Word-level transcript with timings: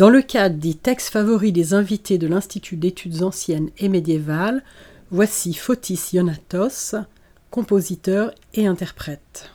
Dans 0.00 0.08
le 0.08 0.22
cadre 0.22 0.56
des 0.56 0.74
textes 0.74 1.10
favoris 1.10 1.52
des 1.52 1.74
invités 1.74 2.16
de 2.16 2.26
l'Institut 2.26 2.76
d'études 2.76 3.22
anciennes 3.22 3.70
et 3.76 3.88
médiévales, 3.88 4.62
voici 5.10 5.52
Fotis 5.52 6.14
Ionatos, 6.14 6.94
compositeur 7.50 8.32
et 8.54 8.66
interprète. 8.66 9.50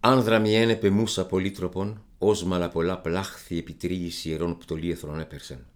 Άνδρα 0.00 0.42
επε 0.44 0.90
μούσα 0.90 1.26
πολύτροπον, 1.26 2.02
όσμαλα 2.18 2.68
πολλά 2.68 2.98
πλάχθη 2.98 3.58
επιτρίγηση 3.58 4.28
ιερών 4.28 4.58
πτωλίεθρων 4.58 5.20
έπερσεν. 5.20 5.66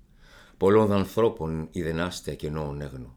Πολλών 0.57 0.93
ανθρώπων 0.93 1.69
ιδενάστια 1.73 2.35
και 2.35 2.51
νόων 2.51 2.81
έγνο. 2.81 3.16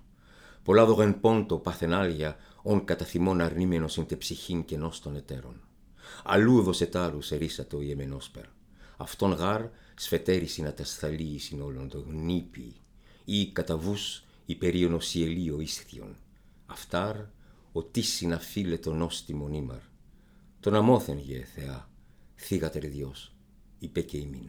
Πολλάδο 0.63 1.03
εν 1.03 1.21
πόντο 1.21 1.59
παθενάλια, 1.59 2.37
ον 2.63 2.85
καταθυμών 2.85 3.41
αρνήμενος 3.41 3.99
εν 3.99 4.07
τε 4.07 4.17
ψυχήν 4.17 4.65
κενός 4.65 5.01
των 5.01 5.17
εταίρων. 5.17 5.61
Αλλού 6.25 6.63
δοσετάρους 6.63 7.31
ερίσατε 7.31 7.77
ο 7.77 7.83
γεμενόσπερ. 7.83 8.45
Αυτόν 8.97 9.33
γάρ 9.33 9.63
σφετέρισι 9.95 10.63
να 10.63 10.75
συνόλων 11.37 11.89
τον 11.89 12.05
γνήπι, 12.09 12.75
ή 13.25 13.53
καταβούς 13.53 14.25
υπερίον 14.47 15.01
σιελίο 15.01 15.61
ίσθιον. 15.61 16.17
Αυτάρ, 16.67 17.17
ο 17.73 17.83
τι 17.83 18.01
συναφίλε 18.01 18.79
τον 18.79 19.03
όστιμον 19.03 19.53
ήμαρ. 19.53 19.81
Τον 20.61 20.75
αμόθεν 20.75 21.19
γε 21.19 21.45
θεά, 21.55 21.91
θύγατερ 22.37 22.83
Dios, 22.83 23.33
είπε 23.79 24.01
και 24.01 24.17
ημίν. 24.17 24.49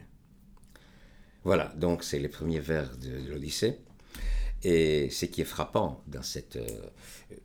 Voilà, 1.44 1.74
donc 1.84 2.04
c'est 2.04 2.20
les 2.20 2.28
premiers 2.28 2.60
vers 2.60 2.96
de 2.96 3.12
l'Odyssée. 3.28 3.74
Et 4.64 5.10
ce 5.10 5.26
qui 5.26 5.40
est 5.40 5.46
frappant 5.46 6.02
dans, 6.06 6.22
cette, 6.22 6.56
euh, 6.56 6.68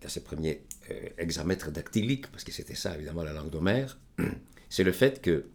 dans 0.01 0.09
ces 0.09 0.23
premiers 0.23 0.61
euh, 0.91 1.09
hexamètres 1.17 1.71
dactyliques, 1.71 2.27
parce 2.27 2.43
que 2.43 2.51
c'était 2.51 2.75
ça 2.75 2.95
évidemment 2.95 3.23
la 3.23 3.33
langue 3.33 3.49
d'Homère, 3.49 3.97
c'est 4.69 4.83
le 4.83 4.91
fait 4.91 5.21
que 5.21 5.45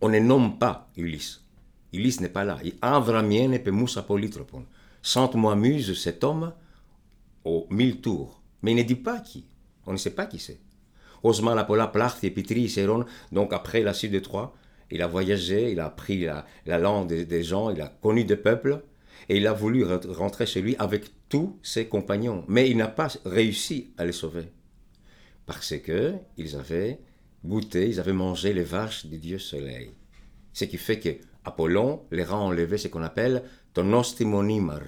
on 0.00 0.08
ne 0.10 0.18
nomme 0.18 0.58
pas 0.58 0.90
Ulysse. 0.96 1.42
Ulysse 1.92 2.20
n'est 2.20 2.28
pas 2.28 2.44
là. 2.44 2.58
Avramien 2.82 3.52
et 3.52 3.70
Moussa 3.70 4.02
polytropon. 4.02 4.66
Sente-moi 5.00 5.56
muse 5.56 5.98
cet 5.98 6.22
homme 6.24 6.52
aux 7.44 7.66
mille 7.70 8.00
tours. 8.00 8.42
Mais 8.62 8.72
il 8.72 8.76
ne 8.76 8.82
dit 8.82 8.96
pas 8.96 9.20
qui. 9.20 9.46
On 9.86 9.92
ne 9.92 9.96
sait 9.96 10.10
pas 10.10 10.26
qui 10.26 10.38
c'est. 10.38 10.58
Osman 11.22 11.54
Lapola, 11.54 11.88
Placht 11.88 12.22
et 12.24 12.30
Pitri, 12.30 12.68
Séron, 12.68 13.04
donc 13.32 13.52
après 13.52 13.82
la 13.82 13.94
suite 13.94 14.12
de 14.12 14.18
Troie, 14.18 14.54
il 14.90 15.02
a 15.02 15.06
voyagé, 15.06 15.72
il 15.72 15.80
a 15.80 15.86
appris 15.86 16.24
la, 16.24 16.46
la 16.66 16.78
langue 16.78 17.08
des, 17.08 17.42
gens, 17.42 17.70
il 17.70 17.80
a 17.80 17.88
connu 17.88 18.24
des 18.24 18.36
peuples, 18.36 18.82
et 19.28 19.36
il 19.36 19.46
a 19.46 19.52
voulu 19.52 19.84
rentrer 19.84 20.46
chez 20.46 20.60
lui 20.60 20.76
avec 20.78 21.10
tous 21.28 21.58
ses 21.62 21.86
compagnons. 21.86 22.44
Mais 22.48 22.70
il 22.70 22.76
n'a 22.76 22.88
pas 22.88 23.08
réussi 23.24 23.92
à 23.96 24.04
les 24.04 24.12
sauver. 24.12 24.52
Parce 25.46 25.76
que 25.78 26.14
ils 26.36 26.56
avaient 26.56 27.00
goûté, 27.44 27.88
ils 27.88 28.00
avaient 28.00 28.12
mangé 28.12 28.52
les 28.52 28.64
vaches 28.64 29.06
du 29.06 29.18
dieu 29.18 29.38
soleil. 29.38 29.90
Ce 30.52 30.64
qui 30.64 30.78
fait 30.78 30.98
que 30.98 31.10
Apollon 31.44 32.02
les 32.10 32.24
rend 32.24 32.46
enlever 32.46 32.78
ce 32.78 32.88
qu'on 32.88 33.02
appelle 33.02 33.44
ton 33.72 33.92
ostimonimar, 33.92 34.80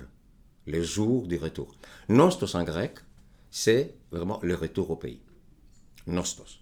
le 0.67 0.83
jour 0.83 1.27
du 1.27 1.37
retour. 1.37 1.75
Nostos 2.09 2.57
en 2.57 2.65
grec, 2.65 2.99
c'est 3.51 3.95
vraiment 4.11 4.41
le 4.43 4.55
retour 4.55 4.91
au 4.91 4.97
pays. 4.97 5.21
Nostos. 6.07 6.61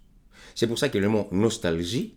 C'est 0.55 0.67
pour 0.67 0.79
ça 0.79 0.89
que 0.89 0.99
le 0.99 1.09
mot 1.09 1.29
nostalgie, 1.33 2.15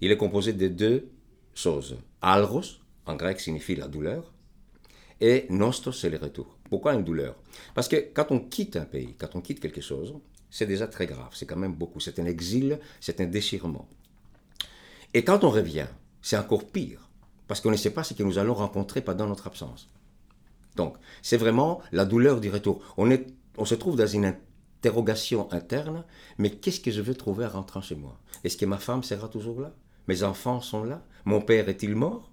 il 0.00 0.10
est 0.10 0.16
composé 0.16 0.52
de 0.52 0.68
deux 0.68 1.10
choses. 1.54 1.96
Alros, 2.20 2.80
en 3.06 3.16
grec, 3.16 3.40
signifie 3.40 3.76
la 3.76 3.88
douleur, 3.88 4.32
et 5.20 5.46
nostos, 5.50 5.92
c'est 5.92 6.10
le 6.10 6.18
retour. 6.18 6.58
Pourquoi 6.68 6.94
une 6.94 7.04
douleur? 7.04 7.36
Parce 7.74 7.88
que 7.88 7.96
quand 8.12 8.26
on 8.30 8.40
quitte 8.40 8.76
un 8.76 8.84
pays, 8.84 9.14
quand 9.18 9.34
on 9.34 9.40
quitte 9.40 9.60
quelque 9.60 9.80
chose, 9.80 10.14
c'est 10.50 10.66
déjà 10.66 10.86
très 10.86 11.06
grave, 11.06 11.30
c'est 11.32 11.46
quand 11.46 11.56
même 11.56 11.74
beaucoup. 11.74 12.00
C'est 12.00 12.18
un 12.18 12.26
exil, 12.26 12.78
c'est 13.00 13.20
un 13.20 13.26
déchirement. 13.26 13.88
Et 15.14 15.24
quand 15.24 15.44
on 15.44 15.50
revient, 15.50 15.86
c'est 16.22 16.36
encore 16.36 16.66
pire, 16.66 17.08
parce 17.48 17.60
qu'on 17.60 17.70
ne 17.70 17.76
sait 17.76 17.90
pas 17.90 18.04
ce 18.04 18.14
que 18.14 18.22
nous 18.22 18.38
allons 18.38 18.54
rencontrer 18.54 19.00
pendant 19.00 19.26
notre 19.26 19.46
absence. 19.46 19.88
Donc, 20.74 20.96
c'est 21.22 21.36
vraiment 21.36 21.80
la 21.92 22.04
douleur 22.04 22.40
du 22.40 22.50
retour. 22.50 22.82
On, 22.96 23.08
on 23.56 23.64
se 23.64 23.74
trouve 23.74 23.96
dans 23.96 24.06
une 24.06 24.26
interrogation 24.26 25.50
interne, 25.52 26.04
mais 26.36 26.50
qu'est-ce 26.50 26.80
que 26.80 26.90
je 26.90 27.00
veux 27.00 27.14
trouver 27.14 27.46
en 27.46 27.50
rentrant 27.50 27.80
chez 27.80 27.94
moi? 27.94 28.18
Est-ce 28.44 28.56
que 28.56 28.66
ma 28.66 28.78
femme 28.78 29.02
sera 29.02 29.28
toujours 29.28 29.60
là? 29.60 29.74
Mes 30.08 30.22
enfants 30.22 30.60
sont 30.60 30.84
là? 30.84 31.02
Mon 31.24 31.40
père 31.40 31.68
est-il 31.68 31.94
mort? 31.94 32.30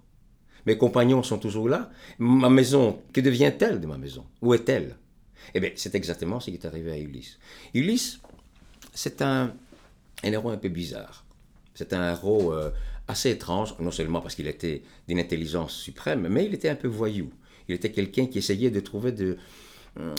Mes 0.66 0.78
compagnons 0.78 1.22
sont 1.22 1.38
toujours 1.38 1.68
là 1.68 1.90
Ma 2.18 2.48
maison, 2.48 3.02
que 3.12 3.20
devient-elle 3.20 3.80
de 3.80 3.86
ma 3.86 3.98
maison? 3.98 4.24
Où 4.40 4.54
est-elle? 4.54 4.96
Eh 5.54 5.60
bien, 5.60 5.70
c'est 5.76 5.94
exactement 5.94 6.40
ce 6.40 6.50
qui 6.50 6.56
est 6.56 6.64
arrivé 6.64 6.92
à 6.92 6.98
Ulysse. 6.98 7.38
Ulysse, 7.74 8.20
c'est 8.94 9.20
un, 9.20 9.52
un 10.22 10.32
héros 10.32 10.50
un 10.50 10.56
peu 10.56 10.68
bizarre. 10.68 11.24
C'est 11.74 11.92
un 11.92 12.12
héros 12.12 12.52
euh, 12.52 12.70
assez 13.08 13.30
étrange, 13.30 13.74
non 13.80 13.90
seulement 13.90 14.20
parce 14.20 14.34
qu'il 14.34 14.46
était 14.46 14.82
d'une 15.06 15.18
intelligence 15.18 15.74
suprême, 15.74 16.28
mais 16.28 16.46
il 16.46 16.54
était 16.54 16.68
un 16.68 16.76
peu 16.76 16.88
voyou. 16.88 17.30
Il 17.68 17.74
était 17.74 17.90
quelqu'un 17.90 18.26
qui 18.26 18.38
essayait 18.38 18.70
de 18.70 18.80
trouver 18.80 19.12
de, 19.12 19.36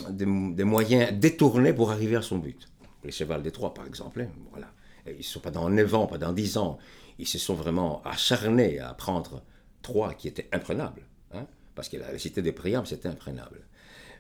des, 0.10 0.26
moyens 0.26 1.12
détournés 1.14 1.74
pour 1.74 1.92
arriver 1.92 2.16
à 2.16 2.22
son 2.22 2.38
but. 2.38 2.68
Les 3.04 3.12
chevals 3.12 3.44
des 3.44 3.52
Trois, 3.52 3.74
par 3.74 3.86
exemple, 3.86 4.22
hein, 4.22 4.30
voilà. 4.52 4.68
Ils 5.08 5.18
ne 5.18 5.22
sont 5.24 5.40
pas 5.40 5.52
dans 5.52 5.70
9 5.70 5.94
ans, 5.94 6.08
pas 6.08 6.18
dans 6.18 6.34
10 6.34 6.58
ans. 6.58 6.80
Ils 7.20 7.28
se 7.28 7.38
sont 7.38 7.54
vraiment 7.54 8.02
acharnés 8.04 8.80
à 8.80 8.94
prendre 8.94 9.44
Troie 9.86 10.14
qui 10.16 10.28
était 10.28 10.50
imprenable. 10.52 11.02
Hein, 11.34 11.46
parce 11.76 11.90
que 11.90 11.98
la 11.98 12.18
cité 12.18 12.42
de 12.42 12.52
Priam, 12.52 12.86
c'était 12.86 13.08
imprenable. 13.08 13.60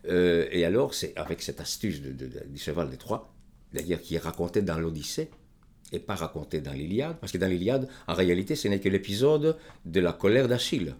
Euh, 0.07 0.47
et 0.51 0.63
alors, 0.63 0.93
c'est 0.93 1.13
avec 1.17 1.41
cette 1.41 1.59
astuce 1.59 1.99
du 2.01 2.59
cheval 2.65 2.89
des 2.89 2.97
Trois, 2.97 3.33
d'ailleurs 3.73 4.01
qui 4.01 4.13
est 4.15 4.23
raconté 4.29 4.61
dans 4.61 4.77
l'Odyssée, 4.77 5.29
et 5.91 5.99
pas 5.99 6.15
raconté 6.15 6.61
dans 6.61 6.73
l'Iliade, 6.73 7.17
parce 7.19 7.31
que 7.31 7.39
dans 7.39 7.47
l'Iliade, 7.47 7.87
en 8.07 8.13
réalité, 8.13 8.55
ce 8.55 8.67
n'est 8.67 8.79
que 8.79 8.89
l'épisode 8.89 9.57
de 9.85 9.99
la 9.99 10.13
colère 10.13 10.47
d'Achille. 10.47 10.95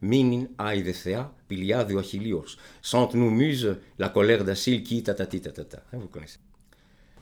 Minin 0.00 0.46
aidethea 0.58 1.32
piliadio 1.48 1.98
Achillios. 1.98 2.56
Sente-nous 2.82 3.30
muse 3.30 3.76
la 3.98 4.08
colère 4.08 4.44
d'Achille 4.44 4.82
qui 4.84 5.02
tatati 5.02 5.40
tatata. 5.40 5.82
Hein, 5.92 5.98
vous 5.98 6.08
connaissez. 6.08 6.38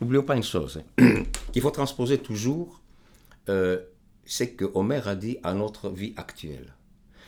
N'oublions 0.00 0.22
pas 0.22 0.36
une 0.36 0.42
chose, 0.42 0.82
hein, 0.98 1.22
qu'il 1.52 1.62
faut 1.62 1.70
transposer 1.70 2.18
toujours 2.18 2.82
euh, 3.48 3.80
que 4.58 4.66
Homère 4.74 5.08
a 5.08 5.14
dit 5.14 5.38
à 5.42 5.54
notre 5.54 5.88
vie 5.88 6.12
actuelle. 6.16 6.74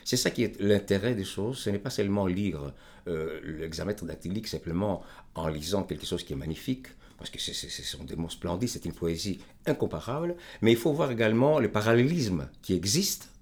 C'est 0.09 0.17
ça 0.17 0.31
qui 0.31 0.43
est 0.43 0.59
l'intérêt 0.59 1.15
des 1.15 1.23
choses, 1.23 1.59
ce 1.59 1.69
n'est 1.69 1.79
pas 1.79 1.91
seulement 1.91 2.27
lire 2.27 2.73
euh, 3.09 3.41
l'examètre 3.45 4.07
dactylique 4.07 4.49
simplement 4.49 5.03
en 5.35 5.49
lisant 5.49 5.83
quelque 5.83 6.07
chose 6.07 6.23
qui 6.25 6.33
est 6.33 6.37
magnifique, 6.45 6.87
parce 7.19 7.29
que 7.29 7.39
ce 7.39 7.53
sont 7.83 8.05
des 8.05 8.17
mots 8.17 8.31
splendides, 8.31 8.71
c'est 8.71 8.87
une 8.87 8.95
poésie 8.95 9.39
incomparable, 9.67 10.35
mais 10.63 10.73
il 10.73 10.79
faut 10.79 10.95
voir 10.95 11.11
également 11.11 11.59
le 11.59 11.71
parallélisme 11.71 12.49
qui 12.63 12.73
existe 12.73 13.35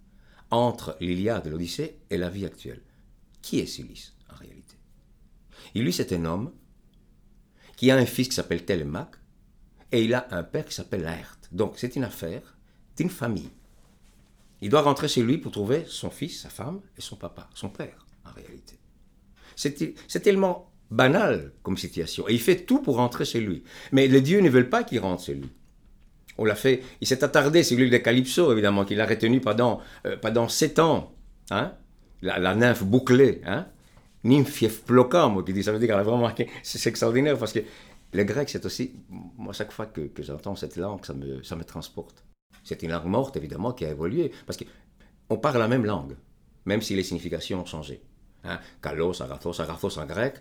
entre 0.50 0.96
l'Iliade, 0.98 1.46
l'Odyssée 1.46 2.00
et 2.10 2.18
la 2.18 2.30
vie 2.30 2.44
actuelle. 2.44 2.82
Qui 3.42 3.60
est 3.60 3.78
Ulysse 3.78 4.14
en 4.28 4.34
réalité? 4.34 4.74
Ulysse 5.76 6.00
est 6.00 6.12
un 6.14 6.24
homme 6.24 6.50
qui 7.76 7.92
a 7.92 7.96
un 7.96 8.06
fils 8.06 8.26
qui 8.26 8.34
s'appelle 8.34 8.64
Télémaque 8.64 9.14
et 9.92 10.02
il 10.02 10.12
a 10.14 10.26
un 10.32 10.42
père 10.42 10.64
qui 10.64 10.74
s'appelle 10.74 11.02
Laerte. 11.02 11.48
Donc 11.52 11.74
c'est 11.76 11.94
une 11.94 12.02
affaire 12.02 12.58
d'une 12.96 13.08
famille. 13.08 13.52
Il 14.60 14.70
doit 14.70 14.82
rentrer 14.82 15.08
chez 15.08 15.22
lui 15.22 15.38
pour 15.38 15.52
trouver 15.52 15.84
son 15.86 16.10
fils, 16.10 16.42
sa 16.42 16.48
femme 16.48 16.80
et 16.96 17.00
son 17.00 17.16
papa, 17.16 17.48
son 17.54 17.68
père 17.68 18.06
en 18.24 18.32
réalité. 18.32 18.78
C'est 19.54 20.20
tellement 20.20 20.70
banal 20.90 21.52
comme 21.62 21.76
situation. 21.76 22.28
Et 22.28 22.34
il 22.34 22.40
fait 22.40 22.64
tout 22.64 22.80
pour 22.80 22.96
rentrer 22.96 23.24
chez 23.24 23.40
lui. 23.40 23.62
Mais 23.92 24.06
les 24.06 24.20
dieux 24.20 24.40
ne 24.40 24.48
veulent 24.48 24.68
pas 24.68 24.84
qu'il 24.84 25.00
rentre 25.00 25.24
chez 25.24 25.34
lui. 25.34 25.50
On 26.38 26.44
l'a 26.44 26.54
fait. 26.54 26.82
Il 27.00 27.06
s'est 27.06 27.24
attardé 27.24 27.62
sur 27.62 27.78
l'île 27.78 27.90
de 27.90 27.96
Calypso, 27.96 28.52
évidemment, 28.52 28.84
qu'il 28.84 29.00
a 29.00 29.06
retenu 29.06 29.40
pendant, 29.40 29.80
euh, 30.06 30.16
pendant 30.16 30.48
sept 30.48 30.78
ans. 30.78 31.14
Hein 31.50 31.72
la, 32.20 32.54
nymphe 32.54 32.84
bouclée. 32.84 33.40
Hein 33.46 33.66
Nymphief 34.24 34.82
plocam, 34.82 35.42
qui 35.44 35.52
dit, 35.52 35.62
ça 35.62 35.72
veut 35.72 35.78
dire 35.78 35.88
qu'elle 35.88 35.98
a 35.98 36.02
vraiment 36.02 36.30
C'est 36.62 36.88
extraordinaire 36.88 37.38
parce 37.38 37.52
que 37.52 37.60
le 38.12 38.24
grec, 38.24 38.50
c'est 38.50 38.64
aussi. 38.66 38.92
Moi, 39.08 39.52
chaque 39.52 39.72
fois 39.72 39.86
que, 39.86 40.02
que 40.02 40.22
j'entends 40.22 40.56
cette 40.56 40.76
langue, 40.76 41.04
ça 41.04 41.14
me, 41.14 41.42
ça 41.42 41.56
me 41.56 41.64
transporte. 41.64 42.25
C'est 42.64 42.82
une 42.82 42.90
langue 42.90 43.06
morte, 43.06 43.36
évidemment, 43.36 43.72
qui 43.72 43.84
a 43.84 43.90
évolué. 43.90 44.32
Parce 44.46 44.58
qu'on 44.58 45.36
parle 45.38 45.58
la 45.58 45.68
même 45.68 45.84
langue, 45.84 46.16
même 46.64 46.82
si 46.82 46.94
les 46.94 47.02
significations 47.02 47.60
ont 47.60 47.66
changé. 47.66 48.02
Hein 48.44 48.60
Kalos, 48.82 49.22
Arathos, 49.22 49.60
Arathos 49.60 49.98
en 49.98 50.06
grec, 50.06 50.36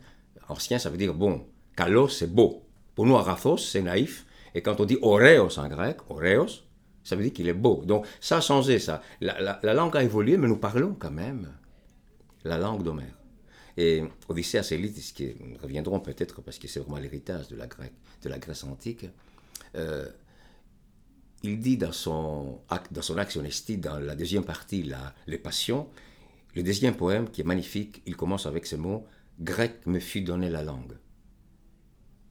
ancien, 0.50 0.80
ça 0.80 0.90
veut 0.90 0.98
dire 0.98 1.14
bon. 1.14 1.46
Kalos, 1.76 2.10
c'est 2.10 2.34
beau. 2.34 2.64
Pour 2.94 3.06
nous, 3.06 3.16
Arathos, 3.16 3.58
c'est 3.58 3.82
naïf. 3.82 4.26
Et 4.54 4.62
quand 4.62 4.80
on 4.80 4.86
dit 4.86 4.98
Oreos 5.02 5.60
en 5.60 5.68
grec, 5.68 5.98
Oreos, 6.10 6.64
ça 7.04 7.16
veut 7.16 7.24
dire 7.24 7.34
qu'il 7.34 7.48
est 7.48 7.54
beau. 7.54 7.84
Donc 7.86 8.08
ça 8.20 8.38
a 8.38 8.42
changé, 8.42 8.80
ça. 8.80 9.02
La, 9.22 9.40
la, 9.42 9.60
la, 9.62 9.74
langue 9.74 9.96
a 9.98 10.04
évolué, 10.04 10.38
mais 10.38 10.48
nous 10.48 10.58
parlons 10.58 10.96
quand 10.98 11.12
même 11.12 11.52
la 12.44 12.58
langue 12.58 12.84
d'Homère. 12.84 13.14
Et 13.78 14.04
Odyssée 14.30 14.58
Acélite, 14.58 14.98
ce 14.98 15.14
qui 15.14 15.36
nous 15.40 15.58
reviendrons 15.62 16.00
peut-être 16.00 16.42
parce 16.42 16.58
que 16.58 16.68
c'est 16.68 16.80
vraiment 16.80 16.98
l'héritage 16.98 17.50
de, 17.50 17.58
la 17.58 17.68
de 17.68 18.30
la 18.30 18.40
Grèce 18.40 18.64
antique, 18.64 19.06
euh, 19.76 20.08
il 21.44 21.60
dit 21.60 21.78
dans 21.78 21.92
son, 21.92 22.60
dans 22.92 23.02
son 23.02 23.18
action 23.18 23.44
estie, 23.44 23.78
dans 23.78 24.00
la 24.00 24.16
deuxième 24.16 24.44
partie, 24.44 24.84
la, 24.84 25.14
les 25.28 25.38
passions, 25.38 25.88
le 26.56 26.64
deuxième 26.64 26.96
poème 26.96 27.30
qui 27.30 27.42
est 27.42 27.46
magnifique, 27.46 28.02
il 28.06 28.16
commence 28.16 28.46
avec 28.46 28.66
ce 28.66 28.76
mot 28.76 29.06
Grec 29.40 29.86
me 29.86 30.00
fut 30.00 30.22
donné 30.22 30.50
la 30.50 30.64
langue. 30.64 30.98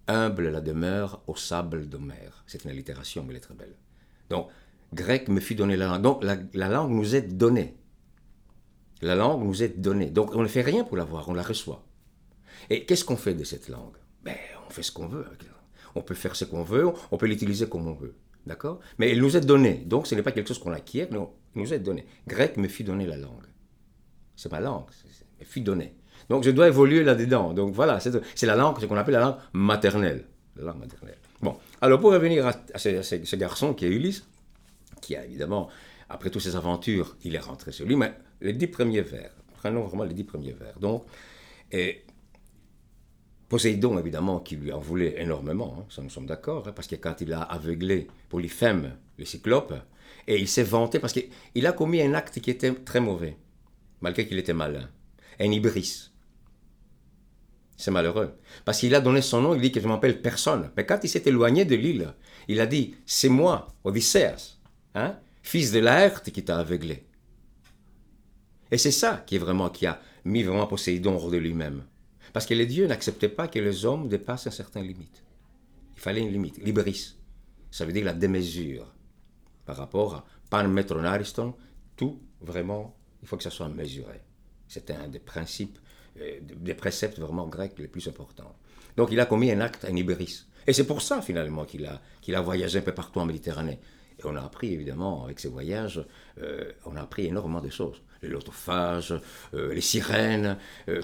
humble 0.06 0.49
la 0.49 0.61
demeure 0.61 1.23
au 1.27 1.37
sable 1.37 1.89
d'Homère. 1.89 2.45
C'est 2.47 2.65
une 2.65 2.71
allitération, 2.71 3.23
mais 3.23 3.31
elle 3.31 3.37
est 3.37 3.41
très 3.41 3.55
belle. 3.55 3.75
Donc, 4.31 4.49
grec 4.93 5.29
me 5.29 5.41
fut 5.41 5.55
donné 5.55 5.77
la 5.77 5.87
langue. 5.87 6.03
Donc, 6.03 6.25
la, 6.25 6.69
langue 6.69 6.91
nous 6.91 7.15
est 7.15 7.23
donnée. 7.23 7.77
La 9.03 9.15
langue 9.15 9.45
nous 9.45 9.62
est 9.62 9.81
donnée. 9.81 10.11
Donc, 10.11 10.35
on 10.35 10.43
ne 10.43 10.49
fait 10.49 10.62
rien 10.62 10.85
pour 10.85 10.97
l'avoir, 10.97 11.29
on 11.29 11.35
la 11.35 11.43
reçoit. 11.43 11.85
Et 12.71 12.85
qu'est-ce 12.85 13.05
qu'on 13.05 13.17
fait 13.17 13.35
de 13.35 13.45
cette 13.45 13.69
langue? 13.69 13.97
Ben, 14.23 14.37
On 14.67 14.71
fait 14.71 14.83
ce 14.83 14.93
qu'on 14.93 15.06
veut 15.06 15.27
On 15.95 16.01
peut 16.01 16.15
faire 16.15 16.37
ce 16.37 16.45
qu'on 16.45 16.65
veut, 16.65 16.91
on 17.11 17.17
peut 17.19 17.27
l'utiliser 17.27 17.69
comme 17.69 17.87
on 17.87 17.95
veut. 17.95 18.15
D'accord? 18.46 18.81
Mais 18.99 19.11
elle 19.11 19.20
nous 19.20 19.37
est 19.37 19.41
donnée. 19.41 19.82
Donc, 19.87 20.06
ce 20.06 20.14
n'est 20.14 20.23
pas 20.23 20.32
quelque 20.32 20.49
chose 20.49 20.58
qu'on 20.58 20.73
acquiert, 20.73 21.11
non, 21.11 21.31
elle 21.55 21.62
nous 21.62 21.73
est 21.73 21.79
donnée. 21.79 22.05
Grec 22.26 22.56
me 22.56 22.69
fut 22.69 22.85
donné 22.85 23.06
la 23.06 23.17
langue. 23.17 23.46
C'est 24.37 24.50
ma 24.52 24.61
langue, 24.61 24.87
me 25.41 25.44
fut 25.44 25.61
donnée. 25.61 25.94
Donc 26.29 26.44
je 26.44 26.50
dois 26.50 26.69
évoluer 26.69 27.05
là-dedans. 27.05 27.52
Donc 27.52 27.75
voilà, 27.75 28.00
c'est 28.00 28.46
la 28.46 28.56
langue, 28.56 28.81
ce 28.81 28.87
qu'on 28.87 28.96
appelle 28.96 29.14
la 29.14 29.20
langue 29.20 29.37
maternelle. 29.52 30.25
La 30.56 30.64
langue 30.64 30.81
maternelle. 30.81 31.19
Bon, 31.43 31.56
alors 31.81 32.00
pour 32.00 32.12
revenir 32.12 32.46
à, 32.46 32.55
ce, 32.76 33.37
garçon 33.37 33.75
qui 33.75 33.85
est 33.87 33.88
Ulysse, 33.88 34.25
qui 35.00 35.17
a 35.17 35.25
évidemment, 35.25 35.69
après 36.08 36.31
toutes 36.31 36.43
ses 36.43 36.56
aventures, 36.56 37.17
il 37.25 37.35
est 37.35 37.41
rentré 37.41 37.73
chez 37.73 37.85
lui, 37.85 37.96
mais 37.96 38.14
les 38.41 38.52
dix 38.52 38.69
premiers 38.69 39.02
vers, 39.02 39.31
prenons 39.55 39.82
vraiment 39.82 40.05
les 40.05 40.14
dix 40.14 40.25
premiers 40.25 40.52
vers. 40.52 40.79
Donc, 40.79 41.05
et 41.70 42.05
Poséidon, 43.49 43.99
évidemment, 43.99 44.41
qui 44.41 44.56
lui 44.56 44.73
en 44.73 44.81
voulait 44.81 45.20
énormément, 45.20 45.76
hein, 45.79 45.85
ça 45.88 46.02
nous 46.02 46.11
sommes 46.11 46.26
d'accord, 46.26 46.67
hein, 46.67 46.73
parce 46.73 46.88
que 46.88 46.96
quand 46.96 47.20
il 47.20 47.32
a 47.32 47.43
aveuglé 47.43 48.08
Polyphème, 48.29 48.96
le 49.19 49.25
cyclope, 49.25 49.75
et 50.26 50.38
il 50.38 50.49
s'est 50.49 50.62
vanté, 50.62 50.99
parce 50.99 51.12
qu'il 51.12 51.67
a 51.67 51.73
commis 51.73 52.00
un 52.00 52.14
acte 52.14 52.41
qui 52.41 52.50
était 52.50 52.73
très 52.73 53.00
mauvais, 53.00 53.37
malgré 54.00 54.26
qu'il 54.26 54.38
était 54.38 54.55
malin, 54.55 54.88
un 55.38 55.50
hybris. 55.50 56.11
C'est 57.76 57.91
malheureux. 57.91 58.35
Parce 58.64 58.81
qu'il 58.81 58.94
a 58.94 59.00
donné 59.00 59.20
son 59.20 59.43
nom, 59.43 59.55
il 59.55 59.61
dit 59.61 59.73
que 59.73 59.81
je 59.81 59.88
m'appelle 59.88 60.23
personne. 60.23 60.70
Mais 60.76 60.87
quand 60.87 61.00
il 61.02 61.08
s'est 61.08 61.25
éloigné 61.26 61.64
de 61.64 61.75
l'île, 61.75 62.14
il 62.46 62.61
a 62.61 62.67
dit 62.67 62.94
C'est 63.05 63.29
moi, 63.29 63.69
Odysseus, 63.82 64.61
hein, 64.94 65.19
fils 65.43 65.73
de 65.73 65.81
Laerte, 65.81 66.31
qui 66.31 66.44
t'a 66.44 66.58
aveuglé. 66.58 67.05
Et 68.70 68.79
c'est 68.79 68.93
ça 68.93 69.23
qui 69.26 69.37
est 69.37 69.38
vraiment 69.38 69.70
qui 69.70 69.87
a 69.87 70.00
mis 70.25 70.43
vraiment 70.43 70.67
Poséidon 70.67 71.17
hors 71.17 71.31
de 71.31 71.37
lui-même. 71.37 71.85
Parce 72.32 72.47
que 72.47 72.55
les 72.55 72.67
dieux 72.67 72.87
n'acceptaient 72.87 73.29
pas 73.29 73.49
que 73.49 73.59
les 73.59 73.85
hommes 73.85 74.09
dépassent 74.09 74.47
une 74.47 74.53
certaine 74.53 74.87
limite. 74.87 75.23
Il 75.97 76.00
fallait 76.00 76.21
une 76.21 76.32
limite, 76.32 76.59
l'ibris. 76.59 77.17
Ça 77.71 77.85
veut 77.85 77.93
dire 77.93 78.05
la 78.05 78.12
démesure. 78.12 78.93
Par 79.67 79.76
rapport 79.76 80.15
à 80.15 80.25
pan 80.50 80.67
metronariston, 80.69 81.55
tout 81.97 82.21
vraiment, 82.41 82.97
il 83.23 83.29
faut 83.29 83.37
que 83.37 83.43
ça 83.43 83.50
soit 83.50 83.69
mesuré. 83.69 84.21
C'est 84.69 84.91
un 84.91 85.09
des 85.09 85.19
principes 85.21 85.79
euh, 86.21 86.38
des 86.41 86.75
préceptes 86.75 87.19
vraiment 87.19 87.49
grecs 87.49 87.76
les 87.79 87.88
plus 87.88 88.06
importants. 88.06 88.55
Donc 88.97 89.09
il 89.11 89.19
a 89.19 89.27
commis 89.27 89.50
un 89.50 89.61
acte, 89.61 89.85
un 89.85 89.97
ibéris. 89.97 90.47
Et 90.65 90.73
c'est 90.73 90.87
pour 90.87 91.03
ça 91.03 91.20
finalement 91.20 91.65
qu'il 91.65 91.85
a, 91.87 92.00
qu'il 92.20 92.37
a 92.37 92.41
voyagé 92.41 92.79
un 92.79 92.82
peu 92.82 92.93
partout 92.93 93.19
en 93.19 93.27
Méditerranée. 93.27 93.81
Et 94.20 94.23
on 94.25 94.37
a 94.37 94.41
appris 94.41 94.73
évidemment 94.73 95.25
avec 95.25 95.41
ses 95.41 95.49
voyages, 95.49 96.05
euh, 96.41 96.70
on 96.85 96.94
a 96.94 97.03
appris 97.03 97.27
énormément 97.27 97.61
de 97.61 97.69
choses. 97.69 98.00
Les 98.25 98.31
lotophages, 98.31 99.15
euh, 99.55 99.75
les 99.75 99.81
sirènes, 99.81 100.56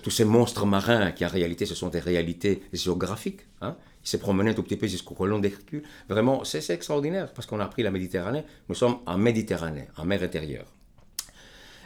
tous 0.02 0.10
ces 0.10 0.24
monstres 0.24 0.66
marins 0.66 1.12
qui 1.12 1.24
en 1.24 1.28
réalité 1.28 1.66
ce 1.66 1.74
sont 1.74 1.88
des 1.88 2.00
réalités 2.00 2.62
géographiques. 2.72 3.42
Hein. 3.60 3.76
Il 4.02 4.08
s'est 4.08 4.18
promené 4.18 4.50
un 4.50 4.54
tout 4.54 4.62
petit 4.62 4.76
peu 4.76 4.86
jusqu'au 4.86 5.14
colon 5.14 5.38
d'Hercule. 5.38 5.82
Vraiment, 6.08 6.44
c'est 6.44 6.68
extraordinaire 6.70 7.32
parce 7.34 7.46
qu'on 7.46 7.60
a 7.60 7.64
appris 7.64 7.82
la 7.82 7.90
Méditerranée. 7.90 8.44
Nous 8.68 8.74
sommes 8.74 9.00
en 9.06 9.18
Méditerranée, 9.18 9.88
en 9.96 10.06
mer 10.06 10.22
intérieure. 10.22 10.66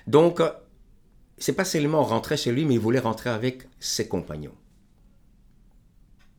Donc, 0.07 0.41
c'est 1.39 1.55
pas 1.55 1.65
seulement 1.65 2.05
rentrer 2.05 2.37
chez 2.37 2.53
lui, 2.53 2.65
mais 2.65 2.75
il 2.75 2.81
voulait 2.81 3.01
rentrer 3.01 3.31
avec 3.31 3.67
ses 3.81 4.07
compagnons. 4.07 4.55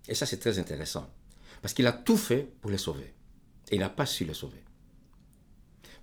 Et 0.07 0.15
ça, 0.15 0.25
c'est 0.25 0.37
très 0.37 0.59
intéressant. 0.59 1.09
Parce 1.61 1.73
qu'il 1.73 1.87
a 1.87 1.91
tout 1.91 2.17
fait 2.17 2.47
pour 2.61 2.71
les 2.71 2.77
sauver. 2.77 3.13
Et 3.69 3.75
il 3.75 3.79
n'a 3.79 3.89
pas 3.89 4.05
su 4.05 4.23
les 4.23 4.33
sauver. 4.33 4.63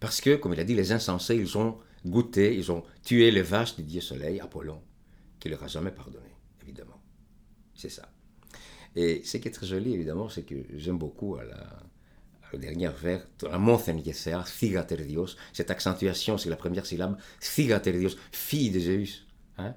Parce 0.00 0.20
que, 0.20 0.34
comme 0.36 0.52
il 0.52 0.60
a 0.60 0.64
dit, 0.64 0.74
les 0.74 0.92
insensés, 0.92 1.36
ils 1.36 1.56
ont 1.56 1.78
goûté, 2.04 2.56
ils 2.56 2.70
ont 2.72 2.82
tué 3.02 3.30
les 3.30 3.42
vaches 3.42 3.76
du 3.76 3.82
dieu 3.82 4.00
soleil, 4.00 4.40
Apollon, 4.40 4.80
qui 5.38 5.48
leur 5.48 5.62
a 5.62 5.68
jamais 5.68 5.90
pardonné, 5.90 6.34
évidemment. 6.62 7.00
C'est 7.74 7.88
ça. 7.88 8.08
Et 8.94 9.22
ce 9.24 9.38
qui 9.38 9.48
est 9.48 9.52
très 9.52 9.66
joli, 9.66 9.94
évidemment, 9.94 10.28
c'est 10.28 10.42
que 10.42 10.54
j'aime 10.76 10.98
beaucoup 10.98 11.36
à 11.36 11.44
la, 11.44 11.82
le 12.52 12.58
dernier 12.58 12.88
vers, 12.88 13.26
la 13.42 13.58
montheniesea, 13.58 14.44
figater 14.44 14.96
Dios, 14.96 15.36
cette 15.52 15.70
accentuation, 15.70 16.36
c'est 16.36 16.50
la 16.50 16.56
première 16.56 16.86
syllabe, 16.86 17.16
figater 17.40 17.92
Dios, 17.92 18.16
fille 18.30 18.70
de 18.70 18.80
Zeus. 18.80 19.26
Hein? 19.58 19.74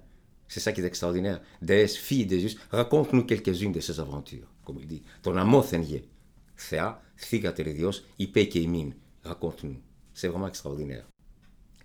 C'est 0.47 0.59
ça 0.59 0.71
qui 0.73 0.81
est 0.81 0.85
extraordinaire. 0.85 1.41
Déesse, 1.61 1.95
fille 1.95 2.25
de 2.25 2.37
Zeus, 2.37 2.57
raconte-nous 2.71 3.23
quelques-unes 3.23 3.71
de 3.71 3.79
ses 3.79 3.99
aventures, 3.99 4.47
comme 4.63 4.79
il 4.79 4.87
dit. 4.87 5.03
Ton 5.21 5.35
amothenie, 5.37 6.03
sea, 6.57 7.01
figater 7.15 7.73
Dios, 7.73 8.03
ipe 8.19 8.49
keimin, 8.49 8.91
raconte-nous. 9.23 9.77
C'est 10.13 10.27
vraiment 10.27 10.47
extraordinaire. 10.47 11.05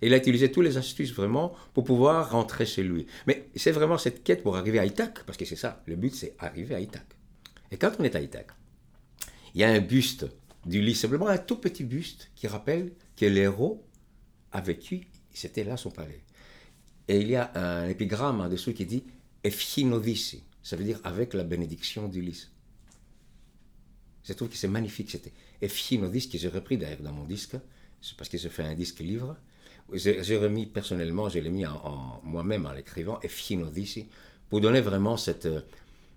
Il 0.01 0.13
a 0.13 0.17
utilisé 0.17 0.51
toutes 0.51 0.65
les 0.65 0.77
astuces 0.77 1.13
vraiment 1.13 1.53
pour 1.73 1.83
pouvoir 1.83 2.31
rentrer 2.31 2.65
chez 2.65 2.83
lui. 2.83 3.05
Mais 3.27 3.49
c'est 3.55 3.71
vraiment 3.71 3.97
cette 3.97 4.23
quête 4.23 4.43
pour 4.43 4.57
arriver 4.57 4.79
à 4.79 4.85
Ithaque, 4.85 5.23
parce 5.25 5.37
que 5.37 5.45
c'est 5.45 5.55
ça, 5.55 5.83
le 5.85 5.95
but 5.95 6.15
c'est 6.15 6.35
arriver 6.39 6.75
à 6.75 6.79
Ithaque. 6.79 7.15
Et 7.71 7.77
quand 7.77 7.91
on 7.99 8.03
est 8.03 8.15
à 8.15 8.21
Ithaque, 8.21 8.51
il 9.53 9.61
y 9.61 9.63
a 9.63 9.69
un 9.69 9.79
buste 9.79 10.27
du 10.65 10.81
lit, 10.81 10.95
simplement 10.95 11.27
un 11.27 11.37
tout 11.37 11.57
petit 11.57 11.83
buste 11.83 12.31
qui 12.35 12.47
rappelle 12.47 12.93
que 13.15 13.25
l'héros 13.25 13.85
a 14.51 14.61
vécu, 14.61 15.07
c'était 15.33 15.63
là 15.63 15.77
son 15.77 15.91
palais. 15.91 16.23
Et 17.07 17.17
il 17.17 17.29
y 17.29 17.35
a 17.35 17.51
un 17.55 17.87
épigramme 17.89 18.41
en 18.41 18.49
dessous 18.49 18.73
qui 18.73 18.85
dit 18.85 19.03
Ephinodisi, 19.43 20.43
ça 20.63 20.75
veut 20.75 20.83
dire 20.83 20.99
avec 21.03 21.33
la 21.33 21.43
bénédiction 21.43 22.07
d'Ulysse. 22.07 22.51
Je 24.23 24.33
trouve 24.33 24.49
que 24.49 24.55
c'est 24.55 24.67
magnifique, 24.67 25.09
c'était 25.09 25.33
Ephinodisi, 25.61 26.29
que 26.29 26.37
j'ai 26.37 26.47
repris 26.47 26.77
d'ailleurs 26.77 27.01
dans 27.01 27.13
mon 27.13 27.25
disque, 27.25 27.55
parce 28.17 28.29
que 28.29 28.37
j'ai 28.37 28.49
fait 28.49 28.63
un 28.63 28.75
disque 28.75 28.99
livre. 28.99 29.35
J'ai 29.93 30.37
remis 30.37 30.65
personnellement, 30.65 31.27
je 31.29 31.39
l'ai 31.39 31.49
mis 31.49 31.65
en, 31.65 32.21
moi-même 32.23 32.65
en 32.65 32.71
l'écrivant, 32.71 33.19
Ephinodisi, 33.21 34.07
pour 34.49 34.61
donner 34.61 34.81
vraiment 34.81 35.17
cette, 35.17 35.45
euh, 35.45 35.61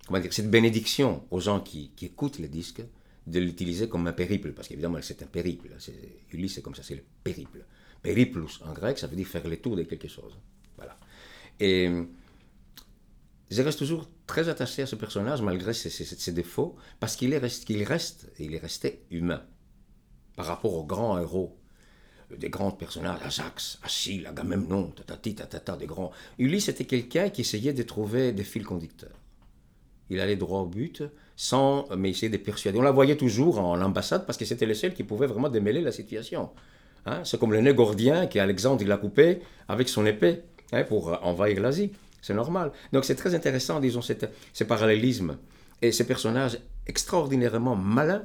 comment 0.06 0.20
dire, 0.20 0.32
cette 0.32 0.50
bénédiction 0.50 1.24
aux 1.30 1.40
gens 1.40 1.60
qui, 1.60 1.90
écoutent 2.02 2.38
les 2.38 2.48
disques, 2.48 2.82
de 3.26 3.40
l'utiliser 3.40 3.88
comme 3.88 4.06
un 4.06 4.12
périple, 4.12 4.52
parce 4.52 4.68
qu'évidemment 4.68 4.98
c'est 5.00 5.22
un 5.22 5.26
périple. 5.26 5.70
Ulysse 6.32 6.54
c'est 6.54 6.62
comme 6.62 6.74
ça, 6.74 6.82
c'est 6.82 6.94
le 6.94 7.04
périple. 7.22 7.64
Periplus 8.02 8.60
en 8.64 8.72
grec, 8.74 8.98
ça 8.98 9.06
veut 9.06 9.16
dire 9.16 9.26
faire 9.26 9.48
le 9.48 9.56
tour 9.56 9.76
de 9.76 9.82
quelque 9.82 10.08
chose. 10.08 10.36
Voilà. 10.76 10.98
Et 11.58 11.90
je 13.50 13.62
reste 13.62 13.78
toujours 13.78 14.08
très 14.26 14.48
attaché 14.48 14.82
à 14.82 14.86
ce 14.86 14.96
personnage 14.96 15.40
malgré 15.40 15.72
ses, 15.72 16.32
défauts, 16.32 16.76
parce 17.00 17.16
qu'il 17.16 17.32
est, 17.32 17.38
reste, 17.38 17.64
qu'il 17.64 17.82
reste, 17.82 18.30
il 18.38 18.54
est 18.54 18.58
resté 18.58 19.04
humain 19.10 19.42
par 20.36 20.46
rapport 20.46 20.74
aux 20.74 20.84
grands 20.84 21.18
héros 21.18 21.56
des 22.36 22.48
grands 22.48 22.70
personnages, 22.70 23.20
Ajax, 23.24 23.78
Achille, 23.82 24.26
Agamemnon, 24.26 24.92
tatati, 24.96 25.34
tatata, 25.34 25.76
des 25.76 25.86
grands. 25.86 26.10
Ulysse 26.38 26.68
était 26.68 26.84
quelqu'un 26.84 27.28
qui 27.28 27.42
essayait 27.42 27.72
de 27.72 27.82
trouver 27.82 28.32
des 28.32 28.44
fils 28.44 28.64
conducteurs. 28.64 29.18
Il 30.10 30.20
allait 30.20 30.36
droit 30.36 30.60
au 30.60 30.66
but, 30.66 31.02
sans 31.36 31.86
mais 31.96 32.10
essayer 32.10 32.28
de 32.28 32.36
persuader. 32.36 32.78
On 32.78 32.82
la 32.82 32.90
voyait 32.90 33.16
toujours 33.16 33.58
en 33.58 33.80
ambassade 33.80 34.26
parce 34.26 34.38
que 34.38 34.44
c'était 34.44 34.66
le 34.66 34.74
seul 34.74 34.94
qui 34.94 35.02
pouvait 35.02 35.26
vraiment 35.26 35.48
démêler 35.48 35.80
la 35.80 35.92
situation. 35.92 36.50
Hein. 37.06 37.22
C'est 37.24 37.38
comme 37.38 37.52
le 37.52 37.60
nez 37.60 37.74
gordien 37.74 38.28
il 38.32 38.92
a 38.92 38.96
coupé 38.96 39.40
avec 39.68 39.88
son 39.88 40.06
épée 40.06 40.42
hein, 40.72 40.84
pour 40.84 41.18
envahir 41.24 41.60
l'Asie. 41.60 41.92
C'est 42.20 42.34
normal. 42.34 42.72
Donc 42.92 43.04
c'est 43.04 43.14
très 43.14 43.34
intéressant, 43.34 43.80
disons, 43.80 44.00
ce 44.02 44.64
parallélisme 44.64 45.38
et 45.82 45.92
ces 45.92 46.06
personnages 46.06 46.58
extraordinairement 46.86 47.76
malins 47.76 48.24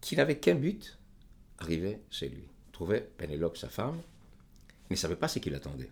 qui 0.00 0.16
n'avaient 0.16 0.38
qu'un 0.38 0.54
but, 0.54 0.98
arriver 1.58 2.00
chez 2.10 2.28
lui. 2.28 2.48
Pénélope, 3.16 3.56
sa 3.56 3.68
femme, 3.68 4.00
ne 4.90 4.96
savait 4.96 5.16
pas 5.16 5.28
ce 5.28 5.38
qu'il 5.38 5.54
attendait. 5.54 5.90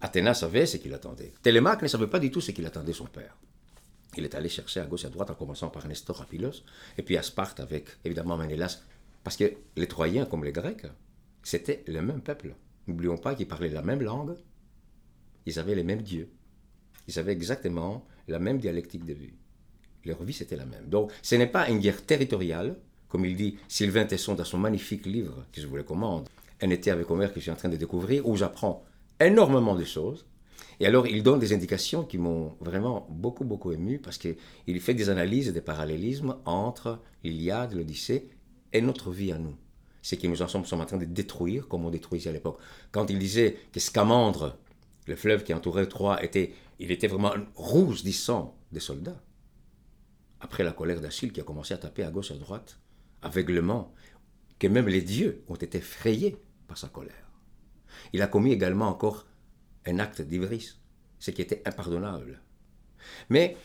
Athéna 0.00 0.34
savait 0.34 0.66
ce 0.66 0.78
qu'il 0.78 0.92
attendait. 0.94 1.32
Télémaque 1.42 1.82
ne 1.82 1.88
savait 1.88 2.08
pas 2.08 2.18
du 2.18 2.30
tout 2.30 2.40
ce 2.40 2.50
qu'il 2.50 2.66
attendait 2.66 2.92
son 2.92 3.06
père. 3.06 3.36
Il 4.16 4.24
est 4.24 4.34
allé 4.34 4.48
chercher 4.48 4.80
à 4.80 4.84
gauche 4.84 5.04
et 5.04 5.06
à 5.06 5.10
droite 5.10 5.30
en 5.30 5.34
commençant 5.34 5.68
par 5.68 5.86
Nestor 5.86 6.20
à 6.20 6.26
Pylos, 6.26 6.64
et 6.98 7.02
puis 7.02 7.16
à 7.16 7.22
Sparte 7.22 7.60
avec 7.60 7.86
évidemment 8.04 8.36
Ménélas, 8.36 8.82
parce 9.24 9.36
que 9.36 9.54
les 9.76 9.86
Troyens 9.86 10.26
comme 10.26 10.44
les 10.44 10.52
Grecs, 10.52 10.86
c'était 11.42 11.84
le 11.86 12.02
même 12.02 12.20
peuple. 12.20 12.54
N'oublions 12.86 13.16
pas 13.16 13.34
qu'ils 13.34 13.48
parlaient 13.48 13.68
la 13.68 13.82
même 13.82 14.02
langue, 14.02 14.34
ils 15.46 15.58
avaient 15.58 15.74
les 15.74 15.84
mêmes 15.84 16.02
dieux, 16.02 16.30
ils 17.06 17.18
avaient 17.18 17.32
exactement 17.32 18.04
la 18.28 18.38
même 18.38 18.58
dialectique 18.58 19.04
de 19.04 19.14
vie. 19.14 19.34
Leur 20.04 20.22
vie 20.24 20.32
c'était 20.32 20.56
la 20.56 20.66
même. 20.66 20.88
Donc 20.88 21.12
ce 21.22 21.36
n'est 21.36 21.46
pas 21.46 21.70
une 21.70 21.78
guerre 21.78 22.04
territoriale, 22.04 22.76
comme 23.12 23.26
il 23.26 23.36
dit 23.36 23.58
Sylvain 23.68 24.06
Tesson 24.06 24.34
dans 24.34 24.44
son 24.44 24.58
magnifique 24.58 25.04
livre 25.06 25.44
que 25.52 25.60
je 25.60 25.66
vous 25.66 25.76
recommande, 25.76 26.28
Un 26.62 26.70
été 26.70 26.90
avec 26.90 27.10
Homer 27.10 27.28
que 27.28 27.34
je 27.36 27.40
suis 27.40 27.50
en 27.50 27.56
train 27.56 27.68
de 27.68 27.76
découvrir, 27.76 28.26
où 28.26 28.36
j'apprends 28.36 28.82
énormément 29.20 29.74
de 29.74 29.84
choses 29.84 30.24
et 30.80 30.86
alors, 30.86 31.06
il 31.06 31.22
donne 31.22 31.38
des 31.38 31.52
indications 31.52 32.02
qui 32.02 32.18
m'ont 32.18 32.56
vraiment 32.60 33.06
beaucoup, 33.08 33.44
beaucoup 33.44 33.70
ému 33.70 33.98
parce 34.00 34.18
qu'il 34.18 34.80
fait 34.80 34.94
des 34.94 35.10
analyses 35.10 35.46
et 35.46 35.52
des 35.52 35.60
parallélismes 35.60 36.36
entre 36.44 36.98
l'Iliade, 37.22 37.74
l'Odyssée 37.74 38.30
et 38.72 38.80
notre 38.80 39.12
vie 39.12 39.30
à 39.30 39.38
nous. 39.38 39.54
Ce 40.02 40.16
que 40.16 40.26
nous 40.26 40.42
en 40.42 40.48
sommes, 40.48 40.64
en 40.72 40.84
train 40.84 40.96
de 40.96 41.04
détruire 41.04 41.68
comme 41.68 41.84
on 41.84 41.90
détruisait 41.90 42.30
à 42.30 42.32
l'époque. 42.32 42.58
Quand 42.90 43.08
il 43.10 43.20
disait 43.20 43.58
que 43.72 43.78
Scamandre, 43.78 44.56
le 45.06 45.14
fleuve 45.14 45.44
qui 45.44 45.54
entourait 45.54 45.86
Troie, 45.86 46.20
était, 46.24 46.52
il 46.80 46.90
était 46.90 47.06
vraiment 47.06 47.32
rouge 47.54 48.02
du 48.02 48.12
sang 48.12 48.56
des 48.72 48.80
soldats. 48.80 49.20
après 50.40 50.64
la 50.64 50.72
colère 50.72 51.00
d'Achille 51.00 51.30
qui 51.30 51.40
a 51.40 51.44
commencé 51.44 51.72
à 51.74 51.78
taper 51.78 52.02
à 52.02 52.10
gauche 52.10 52.32
à 52.32 52.34
droite, 52.34 52.80
aveuglement, 53.22 53.92
que 54.58 54.66
même 54.66 54.88
les 54.88 55.02
dieux 55.02 55.44
ont 55.48 55.56
été 55.56 55.80
frayés 55.80 56.36
par 56.66 56.78
sa 56.78 56.88
colère. 56.88 57.30
Il 58.12 58.22
a 58.22 58.26
commis 58.26 58.52
également 58.52 58.88
encore 58.88 59.26
un 59.86 59.98
acte 59.98 60.22
d'ivresse, 60.22 60.78
ce 61.18 61.30
qui 61.30 61.42
était 61.42 61.62
impardonnable. 61.66 62.40
Mais 63.28 63.56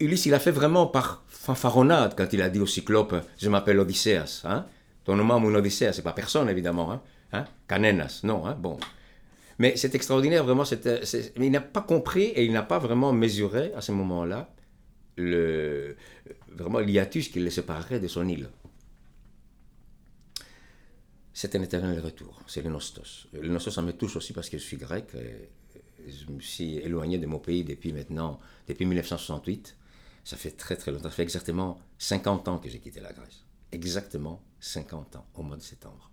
Ulysse, 0.00 0.26
il 0.26 0.34
a 0.34 0.38
fait 0.38 0.50
vraiment 0.50 0.86
par 0.86 1.24
fanfaronnade 1.28 2.14
quand 2.16 2.32
il 2.32 2.42
a 2.42 2.48
dit 2.48 2.60
au 2.60 2.66
cyclope 2.66 3.16
Je 3.36 3.48
m'appelle 3.48 3.80
Odysseas. 3.80 4.42
Hein? 4.44 4.66
Ton 5.04 5.16
nom, 5.16 5.24
mon 5.24 5.54
Odysseas, 5.54 5.92
c'est 5.94 6.02
pas 6.02 6.12
personne 6.12 6.48
évidemment. 6.48 6.92
Hein? 6.92 7.02
Hein? 7.32 7.44
Canenas, 7.66 8.20
non. 8.22 8.44
Bon. 8.58 8.78
Mais 9.58 9.76
c'est 9.76 9.94
extraordinaire, 9.94 10.44
vraiment. 10.44 10.64
mais 11.36 11.46
il 11.46 11.50
n'a 11.50 11.60
pas 11.60 11.80
compris 11.80 12.24
et 12.26 12.44
il 12.44 12.52
n'a 12.52 12.62
pas 12.62 12.78
vraiment 12.78 13.12
mesuré 13.12 13.72
à 13.74 13.80
ce 13.80 13.90
moment-là 13.92 14.48
le, 15.18 15.96
vraiment 16.48 16.78
l'hiatus 16.80 17.28
qui 17.28 17.40
le 17.40 17.50
séparerait 17.50 18.00
de 18.00 18.08
son 18.08 18.26
île. 18.28 18.48
C'est 21.32 21.54
un 21.54 21.62
éternel 21.62 22.00
retour, 22.00 22.42
c'est 22.48 22.62
le 22.62 22.70
nostos. 22.70 23.28
Le 23.32 23.48
nostos, 23.48 23.70
ça 23.70 23.82
me 23.82 23.92
touche 23.92 24.16
aussi 24.16 24.32
parce 24.32 24.48
que 24.48 24.58
je 24.58 24.64
suis 24.64 24.76
grec. 24.76 25.14
Et 25.14 25.48
je 26.10 26.30
me 26.30 26.40
suis 26.40 26.76
éloigné 26.78 27.18
de 27.18 27.26
mon 27.26 27.38
pays 27.38 27.64
depuis 27.64 27.92
maintenant, 27.92 28.40
depuis 28.66 28.86
1968. 28.86 29.76
Ça 30.24 30.36
fait 30.36 30.50
très 30.50 30.76
très 30.76 30.90
longtemps, 30.90 31.04
ça 31.04 31.10
fait 31.10 31.22
exactement 31.22 31.78
50 31.98 32.48
ans 32.48 32.58
que 32.58 32.68
j'ai 32.68 32.80
quitté 32.80 33.00
la 33.00 33.12
Grèce. 33.12 33.44
Exactement 33.72 34.42
50 34.60 35.16
ans, 35.16 35.26
au 35.34 35.42
mois 35.42 35.56
de 35.56 35.62
septembre. 35.62 36.10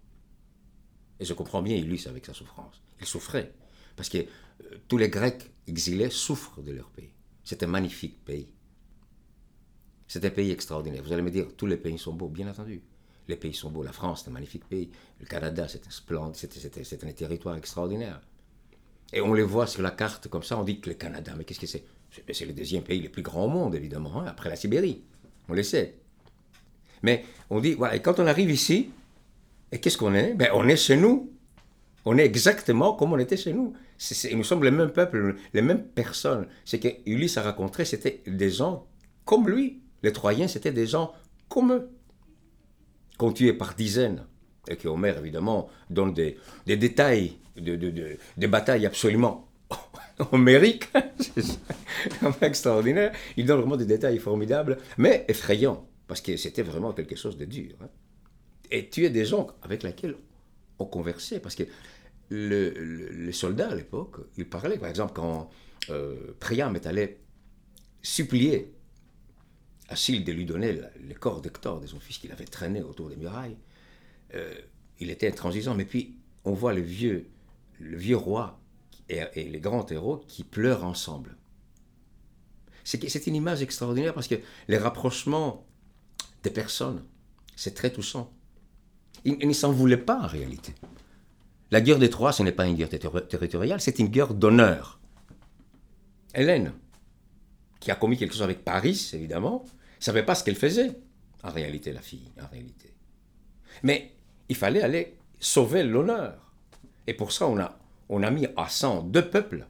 Et 1.19 1.25
je 1.25 1.33
comprends 1.33 1.61
bien 1.61 1.77
Ulysse 1.77 2.07
avec 2.07 2.25
sa 2.25 2.33
souffrance. 2.33 2.81
Il 2.99 3.05
souffrait, 3.05 3.53
parce 3.95 4.09
que 4.09 4.17
euh, 4.19 4.77
tous 4.87 4.97
les 4.97 5.09
Grecs 5.09 5.51
exilés 5.67 6.09
souffrent 6.09 6.61
de 6.61 6.71
leur 6.71 6.89
pays. 6.91 7.11
C'est 7.43 7.63
un 7.63 7.67
magnifique 7.67 8.23
pays. 8.23 8.49
C'est 10.07 10.23
un 10.23 10.29
pays 10.29 10.51
extraordinaire. 10.51 11.01
Vous 11.03 11.13
allez 11.13 11.21
me 11.21 11.31
dire, 11.31 11.47
tous 11.57 11.65
les 11.65 11.77
pays 11.77 11.97
sont 11.97 12.13
beaux, 12.13 12.27
bien 12.27 12.47
entendu. 12.47 12.81
Les 13.27 13.35
pays 13.35 13.53
sont 13.53 13.71
beaux. 13.71 13.83
La 13.83 13.91
France, 13.91 14.21
c'est 14.23 14.29
un 14.29 14.33
magnifique 14.33 14.65
pays. 14.65 14.89
Le 15.19 15.25
Canada, 15.25 15.67
c'est 15.67 15.85
un 15.87 15.91
splendide, 15.91 16.35
c'est 16.83 17.03
un 17.03 17.11
territoire 17.11 17.55
extraordinaire. 17.55 18.21
Et 19.13 19.21
on 19.21 19.33
les 19.33 19.43
voit 19.43 19.67
sur 19.67 19.81
la 19.81 19.91
carte 19.91 20.27
comme 20.27 20.43
ça, 20.43 20.57
on 20.57 20.63
dit 20.63 20.79
que 20.79 20.89
le 20.89 20.95
Canada, 20.95 21.33
mais 21.37 21.43
qu'est-ce 21.43 21.59
que 21.59 21.67
c'est? 21.67 21.83
C'est 22.31 22.45
le 22.45 22.53
deuxième 22.53 22.83
pays 22.83 23.01
le 23.01 23.09
plus 23.09 23.23
grand 23.23 23.45
au 23.45 23.47
monde, 23.47 23.75
évidemment, 23.75 24.21
hein, 24.21 24.25
après 24.27 24.49
la 24.49 24.55
Sibérie. 24.55 25.03
On 25.49 25.53
le 25.53 25.63
sait. 25.63 25.95
Mais 27.03 27.25
on 27.49 27.59
dit, 27.59 27.77
et 27.93 28.01
quand 28.01 28.19
on 28.19 28.27
arrive 28.27 28.49
ici, 28.49 28.89
et 29.71 29.79
qu'est-ce 29.79 29.97
qu'on 29.97 30.13
est? 30.13 30.33
Ben, 30.33 30.49
On 30.53 30.67
est 30.67 30.77
chez 30.77 30.95
nous. 30.95 31.31
On 32.05 32.17
est 32.17 32.25
exactement 32.25 32.93
comme 32.93 33.13
on 33.13 33.17
était 33.17 33.37
chez 33.37 33.51
nous. 33.51 33.73
nous 34.33 34.43
sommes 34.43 34.63
les 34.63 34.71
mêmes 34.71 34.91
peuples, 34.91 35.35
les 35.53 35.61
mêmes 35.61 35.83
personnes. 35.83 36.47
Ce 36.63 36.75
que 36.77 36.87
Ulysse 37.05 37.37
a 37.37 37.41
raconté, 37.41 37.83
c'était 37.83 38.21
des 38.27 38.51
gens 38.51 38.87
comme 39.25 39.49
lui. 39.49 39.81
Les 40.05 40.13
Troyens, 40.13 40.47
c'était 40.47 40.71
des 40.71 40.85
gens 40.85 41.13
comme 41.49 41.73
eux. 41.73 41.89
Qu'on 43.17 43.33
tuait 43.33 43.53
par 43.53 43.73
dizaines. 43.73 44.23
Et 44.67 44.75
que 44.75 44.87
Homère, 44.87 45.17
évidemment, 45.17 45.67
donne 45.89 46.13
des, 46.13 46.37
détails 46.67 47.37
de, 47.55 48.47
batailles 48.47 48.85
absolument 48.85 49.47
homérique, 50.31 50.89
c'est 51.35 51.57
extraordinaire. 52.43 53.13
Il 53.35 53.47
donne 53.47 53.61
vraiment 53.61 53.77
des 53.77 53.87
détails 53.87 54.19
formidables, 54.19 54.77
mais 54.99 55.25
effrayants, 55.27 55.87
parce 56.07 56.21
que 56.21 56.37
c'était 56.37 56.61
vraiment 56.61 56.93
quelque 56.93 57.15
chose 57.15 57.35
de 57.35 57.45
dur. 57.45 57.73
Hein. 57.81 57.89
Et 58.69 58.89
tu 58.89 59.05
es 59.05 59.09
des 59.09 59.25
gens 59.25 59.47
avec 59.63 59.81
lesquels 59.81 60.17
on 60.77 60.85
conversait, 60.85 61.39
parce 61.39 61.55
que 61.55 61.63
les 62.29 63.31
soldats 63.31 63.69
à 63.69 63.75
l'époque, 63.75 64.17
ils 64.37 64.47
parlaient, 64.47 64.77
par 64.77 64.89
exemple, 64.89 65.13
quand 65.15 65.49
euh, 65.89 66.35
Priam 66.39 66.75
est 66.75 66.85
allé 66.85 67.17
supplier 68.03 68.74
Achille 69.87 70.23
de 70.23 70.31
lui 70.31 70.45
donner 70.45 70.81
le 71.07 71.13
corps 71.15 71.41
d'Hector, 71.41 71.79
de 71.79 71.87
son 71.87 71.99
fils 71.99 72.17
qu'il 72.17 72.31
avait 72.31 72.45
traîné 72.45 72.81
autour 72.81 73.09
des 73.09 73.15
murailles, 73.15 73.57
euh, 74.33 74.53
il 74.99 75.09
était 75.09 75.27
intransigeant, 75.27 75.75
mais 75.75 75.85
puis 75.85 76.15
on 76.43 76.53
voit 76.53 76.73
le 76.73 76.81
vieux, 76.81 77.29
le 77.79 77.97
vieux 77.97 78.17
roi 78.17 78.59
et, 79.09 79.21
les 79.35 79.59
grands 79.59 79.85
héros 79.85 80.23
qui 80.27 80.43
pleurent 80.43 80.83
ensemble. 80.83 81.35
C'est 82.83 83.27
une 83.27 83.35
image 83.35 83.61
extraordinaire 83.61 84.13
parce 84.13 84.27
que 84.27 84.35
les 84.67 84.77
rapprochements 84.77 85.65
des 86.43 86.51
personnes, 86.51 87.03
c'est 87.55 87.73
très 87.73 87.91
touchant. 87.91 88.31
Ils, 89.23 89.47
ne 89.47 89.53
s'en 89.53 89.71
voulaient 89.71 89.97
pas 89.97 90.19
en 90.19 90.27
réalité. 90.27 90.73
La 91.71 91.81
guerre 91.81 91.97
des 91.97 92.11
Trois, 92.11 92.31
ce 92.31 92.43
n'est 92.43 92.51
pas 92.51 92.67
une 92.67 92.75
guerre 92.75 92.89
territoriale, 92.89 93.81
c'est 93.81 93.97
une 93.97 94.07
guerre 94.07 94.35
d'honneur. 94.35 94.99
Hélène, 96.35 96.73
qui 97.85 97.91
a 97.91 97.95
commis 97.95 98.17
quelque 98.17 98.33
chose 98.33 98.43
avec 98.43 98.65
Paris, 98.65 99.11
évidemment, 99.13 99.63
ne 99.99 100.03
savait 100.03 100.23
pas 100.23 100.35
ce 100.35 100.43
qu'elle 100.43 100.55
faisait, 100.55 100.91
en 101.43 101.51
réalité, 101.51 101.93
la 101.93 102.01
fille, 102.01 102.31
en 102.41 102.47
réalité. 102.47 102.93
Mais 103.83 104.11
il 104.49 104.55
fallait 104.55 104.81
aller 104.81 105.15
sauver 105.39 105.83
l'honneur. 105.83 106.51
Et 107.05 107.13
pour 107.13 107.31
ça, 107.31 107.47
on 107.47 107.59
a 107.59 107.77
on 108.09 108.23
a 108.23 108.31
mis 108.31 108.47
à 108.55 108.69
sang 108.69 109.01
deux 109.01 109.29
peuples 109.29 109.67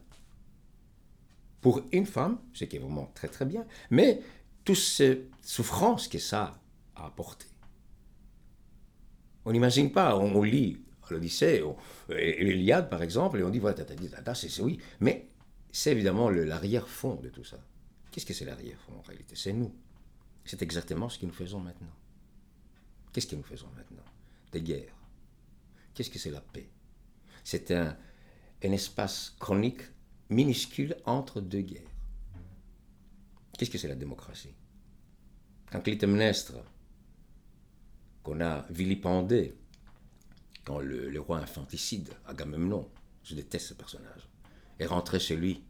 pour 1.62 1.82
une 1.92 2.06
femme, 2.06 2.40
ce 2.54 2.66
qui 2.66 2.76
est 2.76 2.80
vraiment 2.80 3.12
très 3.16 3.28
très 3.28 3.46
bien, 3.46 3.66
mais 3.90 4.22
toutes 4.64 4.76
ces 4.76 5.28
souffrances 5.42 6.08
que 6.08 6.20
ça 6.20 6.60
a 6.96 7.06
apporté. 7.06 7.46
On 9.46 9.52
n'imagine 9.52 9.92
pas, 9.92 10.18
on, 10.18 10.42
lit 10.42 10.78
l'Odyssée, 11.10 11.64
l'Iliade 12.10 12.90
par 12.90 13.04
exemple, 13.04 13.40
et 13.40 13.44
on 13.44 13.50
dit 13.50 13.60
voilà, 13.60 13.76
c'est 14.34 14.62
oui, 14.62 14.80
mais 15.00 15.28
c'est 15.72 15.92
évidemment 15.92 16.30
l'arrière-fond 16.30 17.16
de 17.16 17.30
tout 17.30 17.44
ça. 17.44 17.58
Qu'est-ce 18.16 18.26
que 18.26 18.34
c'est 18.34 18.46
l'arrière-fond 18.46 18.94
en 18.98 19.02
réalité? 19.02 19.36
C'est 19.36 19.52
nous. 19.52 19.76
C'est 20.46 20.62
exactement 20.62 21.10
ce 21.10 21.20
que 21.20 21.26
nous 21.26 21.34
faisons 21.34 21.60
maintenant. 21.60 21.92
Qu'est-ce 23.12 23.28
que 23.28 23.36
nous 23.36 23.44
faisons 23.44 23.68
maintenant? 23.76 24.06
Des 24.54 24.62
guerres. 24.62 24.96
Qu'est-ce 25.94 26.10
que 26.10 26.18
c'est 26.18 26.32
la 26.32 26.40
paix? 26.40 26.70
C'est 27.44 27.72
un, 27.72 27.98
un 28.64 28.72
espace 28.72 29.36
chronique 29.38 29.82
minuscule 30.30 30.96
entre 31.04 31.42
deux 31.42 31.60
guerres. 31.60 31.92
Qu'est-ce 33.58 33.70
que 33.70 33.78
c'est 33.78 33.90
la 33.90 33.96
démocratie? 33.96 34.56
Quand 35.70 35.82
Clytemnestre, 35.82 36.54
qu'on 38.24 38.40
a 38.40 38.66
vilipendé, 38.70 39.58
quand 40.64 40.80
le, 40.80 41.20
roi 41.20 41.40
infanticide, 41.40 42.14
Agamemnon, 42.26 42.90
je 43.26 43.36
déteste 43.36 43.68
ce 43.68 43.74
personnage, 43.74 44.30
est 44.80 44.86
rentré 44.86 45.20
chez 45.20 45.36
lui 45.36 45.66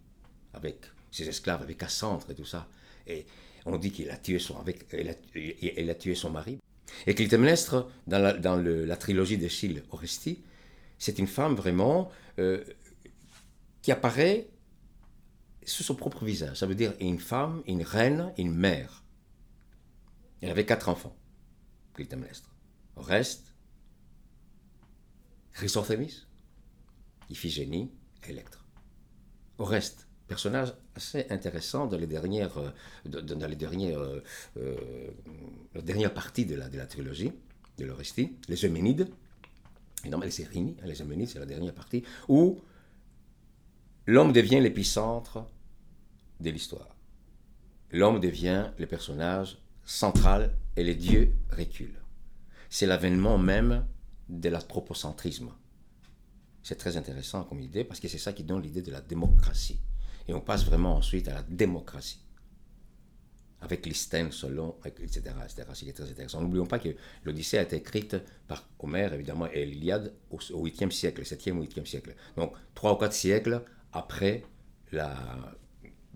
avec 0.54 0.86
ses 1.16 1.30
esclaves, 1.30 1.62
avec 1.62 1.78
Cassandre 1.78 2.30
et 2.30 2.36
tout 2.36 2.46
ça, 2.46 2.68
et 3.08 3.26
on 3.66 3.78
dit 3.78 3.92
qu'il 3.92 4.10
a 4.10 4.18
tué 4.18 4.40
son, 4.40 4.60
avec, 4.60 4.94
a, 4.94 5.92
a 5.92 5.96
tué 5.96 6.16
son 6.16 6.30
mari. 6.30 6.60
Et 7.08 7.16
Clytemnestre, 7.16 7.88
dans 8.06 8.20
la, 8.20 8.34
dans 8.34 8.58
la 8.58 8.98
trilogie 8.98 9.38
d'Echille 9.38 9.82
Oresti, 9.92 10.44
c'est 11.00 11.18
une 11.20 11.28
femme 11.28 11.56
vraiment 11.56 12.12
euh, 12.40 12.64
qui 13.82 13.92
apparaît 13.92 14.48
sous 15.66 15.84
son 15.84 15.96
propre 15.96 16.26
visage. 16.26 16.58
Ça 16.58 16.68
veut 16.68 16.76
dire 16.76 16.94
une 17.00 17.20
femme, 17.20 17.64
une 17.66 17.82
reine, 17.82 18.34
une 18.38 18.54
mère. 18.54 19.04
Elle 20.42 20.52
avait 20.52 20.66
quatre 20.66 20.90
enfants, 20.90 21.16
Clytemnestre. 21.96 22.54
Au 22.96 23.02
reste, 23.02 23.54
Chrysothémis, 25.54 26.28
Iphigénie, 27.30 27.92
Électre. 28.28 28.66
Au 29.58 29.66
reste, 29.66 30.08
personnage 30.28 30.74
assez 30.96 31.28
intéressant 31.30 31.88
dans 31.88 31.98
les 31.98 32.08
dernières, 32.08 32.58
euh, 32.58 32.72
dans 33.06 33.48
les 33.48 33.56
dernières, 33.56 34.00
euh, 34.58 34.78
la 35.74 35.82
dernière 35.82 36.14
partie 36.14 36.46
de 36.46 36.56
la, 36.56 36.70
de 36.70 36.78
la 36.78 36.86
trilogie 36.86 37.32
de 37.78 37.86
l'Orestie, 37.86 38.38
les 38.48 38.66
Euménides, 38.66 39.08
évidemment 40.04 40.24
les 40.24 40.42
Érénies, 40.42 40.78
les 40.84 41.02
Euménides 41.02 41.30
c'est 41.30 41.40
la 41.40 41.46
dernière 41.46 41.74
partie, 41.74 42.04
où 42.28 42.60
L'homme 44.08 44.34
devient 44.34 44.60
l'épicentre 44.60 45.48
de 46.40 46.50
l'histoire. 46.52 46.96
L'homme 47.92 48.20
devient 48.20 48.70
le 48.78 48.86
personnage 48.86 49.58
central 49.84 50.56
et 50.76 50.84
les 50.84 50.96
dieux 50.96 51.34
reculent. 51.50 52.02
C'est 52.70 52.86
l'avènement 52.86 53.38
même 53.40 53.86
de 54.30 54.50
l'anthropocentrisme. 54.50 55.50
C'est 56.62 56.76
très 56.76 56.98
intéressant 56.98 57.44
comme 57.44 57.60
idée 57.60 57.84
parce 57.84 58.00
que 58.00 58.08
c'est 58.08 58.20
ça 58.20 58.34
qui 58.34 58.44
donne 58.44 58.62
l'idée 58.62 58.82
de 58.84 58.92
la 58.92 59.02
démocratie. 59.02 59.80
Et 60.28 60.34
on 60.34 60.42
passe 60.42 60.66
vraiment 60.66 60.96
ensuite 60.96 61.28
à 61.28 61.36
la 61.36 61.44
démocratie. 61.44 62.22
Avec 63.62 63.86
Listène, 63.86 64.32
Solon, 64.32 64.76
etc. 64.86 65.22
etc. 65.44 65.64
C'est 65.74 65.94
très 65.94 66.10
intéressant. 66.10 66.42
N'oublions 66.42 66.68
pas 66.68 66.78
que 66.78 66.90
l'Odyssée 67.24 67.58
a 67.58 67.64
été 67.64 67.78
écrite 67.78 68.16
par 68.48 68.68
Homère, 68.80 69.14
évidemment, 69.14 69.48
et 69.48 69.66
l'Iliade 69.66 70.14
au 70.30 70.38
8e 70.38 70.92
siècle, 70.92 71.24
7e 71.24 71.54
ou 71.54 71.64
8e 71.64 71.86
siècle. 71.86 72.16
Donc, 72.38 72.54
trois 72.76 72.94
ou 72.94 72.96
quatre 72.98 73.14
siècles 73.14 73.64
après 73.92 74.44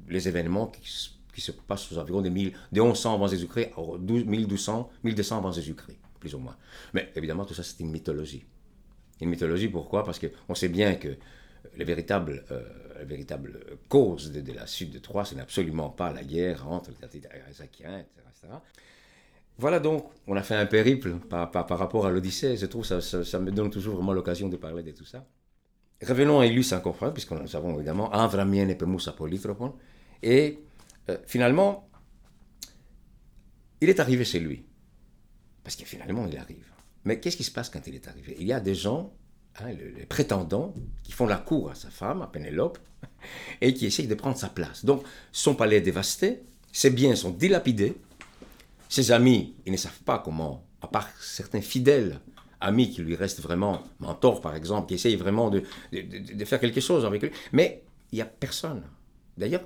les 0.08 0.28
événements 0.28 0.68
qui, 0.68 1.42
se 1.42 1.52
passent 1.52 1.92
aux 1.92 1.98
environs 1.98 2.22
de, 2.22 2.30
1000, 2.30 2.54
de 2.72 2.82
1100 2.82 3.14
avant 3.16 3.28
Jésus-Christ 3.28 3.72
à 3.78 3.82
1200, 3.98 4.90
1200 5.04 5.38
avant 5.38 5.52
Jésus-Christ, 5.52 5.98
plus 6.20 6.36
ou 6.36 6.40
moins. 6.40 6.58
Mais 6.94 7.12
évidemment, 7.16 7.46
tout 7.46 7.54
ça, 7.54 7.64
c'est 7.64 7.80
une 7.80 7.92
mythologie. 7.92 8.46
Une 9.22 9.30
mythologie, 9.30 9.70
pourquoi? 9.70 10.04
Parce 10.04 10.20
qu'on 10.20 10.56
sait 10.56 10.70
bien 10.70 10.96
que 10.96 11.18
la 11.78 11.86
véritable, 11.86 12.44
la 12.96 13.04
véritable 13.06 13.60
cause 13.88 14.32
de, 14.32 14.54
la 14.54 14.68
suite 14.68 14.92
de 14.92 15.00
Troie, 15.00 15.26
ce 15.26 15.36
n'est 15.36 15.42
absolument 15.42 15.90
pas 15.90 16.12
la 16.12 16.24
guerre 16.24 16.68
entre 16.68 16.92
les 16.92 17.42
Arasakiens, 17.42 18.00
etc., 18.00 18.54
Voilà 19.58 19.80
donc, 19.80 20.10
on 20.28 20.36
a 20.36 20.44
fait 20.44 20.56
un 20.56 20.66
périple 20.66 21.16
par, 21.30 21.52
rapport 21.54 22.06
à 22.06 22.12
l'Odyssée. 22.12 22.56
Je 22.58 22.66
trouve 22.66 22.86
ça, 22.86 23.02
ça, 23.02 23.40
me 23.40 23.52
donne 23.52 23.70
toujours 23.70 23.96
vraiment 23.96 24.14
l'occasion 24.14 24.48
de 24.50 24.58
parler 24.58 24.84
de 24.84 24.92
tout 24.92 25.06
ça. 25.06 25.26
Revenons 26.02 26.40
à 26.40 26.46
Illus 26.46 26.72
encore 26.74 27.14
puisque 27.14 27.32
nous 27.32 27.56
avons 27.56 27.76
évidemment 27.76 28.10
Avramien 28.12 28.68
et 28.70 28.76
Polytropon. 28.76 29.76
Et 30.24 30.60
finalement, 31.26 31.90
il 33.82 33.90
est 33.90 34.00
arrivé 34.00 34.26
chez 34.26 34.40
lui. 34.40 34.66
Parce 35.64 35.76
que 35.76 35.86
finalement, 35.86 36.26
il 36.28 36.38
arrive. 36.38 36.72
Mais 37.06 37.20
qu'est-ce 37.20 37.38
qui 37.38 37.44
se 37.44 37.52
passe 37.52 37.70
quand 37.70 37.86
il 37.88 37.96
est 37.96 38.08
arrivé? 38.08 38.36
Il 38.40 38.48
y 38.48 38.54
a 38.54 38.60
des 38.60 38.76
gens, 38.76 39.14
hein, 39.64 39.72
les 39.98 40.06
prétendants, 40.06 40.74
qui 41.04 41.12
font 41.12 41.28
la 41.28 41.38
cour 41.38 41.70
à 41.72 41.76
sa 41.76 41.90
femme, 41.90 42.22
à 42.22 42.28
Pénélope, 42.28 42.80
et 43.62 43.74
qui 43.74 43.86
essayent 43.86 44.08
de 44.08 44.16
prendre 44.16 44.38
sa 44.38 44.50
place. 44.50 44.86
Donc, 44.86 45.04
son 45.32 45.56
palais 45.56 45.78
est 45.78 45.82
dévasté, 45.82 46.42
ses 46.72 46.90
biens 46.90 47.16
sont 47.16 47.32
dilapidés, 47.32 47.96
ses 48.88 49.12
amis, 49.12 49.54
ils 49.66 49.72
ne 49.72 49.78
savent 49.78 50.02
pas 50.02 50.20
comment, 50.20 50.64
à 50.82 50.88
part 50.88 51.10
certains 51.20 51.62
fidèles 51.62 52.20
amis 52.62 52.90
qui 52.90 53.02
lui 53.02 53.16
restent 53.16 53.42
vraiment, 53.42 53.84
mentors 54.00 54.42
par 54.42 54.56
exemple, 54.56 54.88
qui 54.88 54.96
essayent 54.96 55.16
vraiment 55.16 55.50
de, 55.50 55.64
de, 55.92 56.46
faire 56.46 56.60
quelque 56.60 56.82
chose 56.82 57.06
avec 57.06 57.22
lui, 57.22 57.32
mais 57.54 57.84
il 58.12 58.16
n'y 58.16 58.22
a 58.22 58.26
personne. 58.26 58.84
D'ailleurs, 59.38 59.64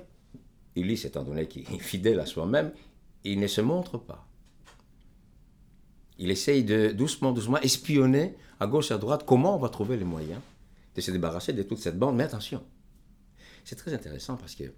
Ulysse, 0.76 1.04
étant 1.04 1.22
donné 1.22 1.46
qu'il 1.46 1.62
est 1.62 1.78
fidèle 1.80 2.20
à 2.20 2.26
soi-même, 2.26 2.72
il 3.24 3.40
ne 3.40 3.46
se 3.46 3.60
montre 3.60 3.98
pas. 3.98 4.26
Il 6.18 6.30
essaye 6.30 6.64
de 6.64 6.92
doucement, 6.92 7.32
doucement 7.32 7.60
espionner 7.60 8.36
à 8.60 8.66
gauche 8.66 8.90
à 8.90 8.98
droite 8.98 9.24
comment 9.26 9.56
on 9.56 9.58
va 9.58 9.68
trouver 9.68 9.96
les 9.96 10.04
moyens 10.04 10.40
de 10.94 11.00
se 11.00 11.10
débarrasser 11.10 11.52
de 11.52 11.62
toute 11.62 11.78
cette 11.78 11.98
bande. 11.98 12.16
Mais 12.16 12.24
attention, 12.24 12.62
c'est 13.64 13.76
très 13.76 13.92
intéressant 13.92 14.36
parce 14.36 14.54
que 14.54 14.72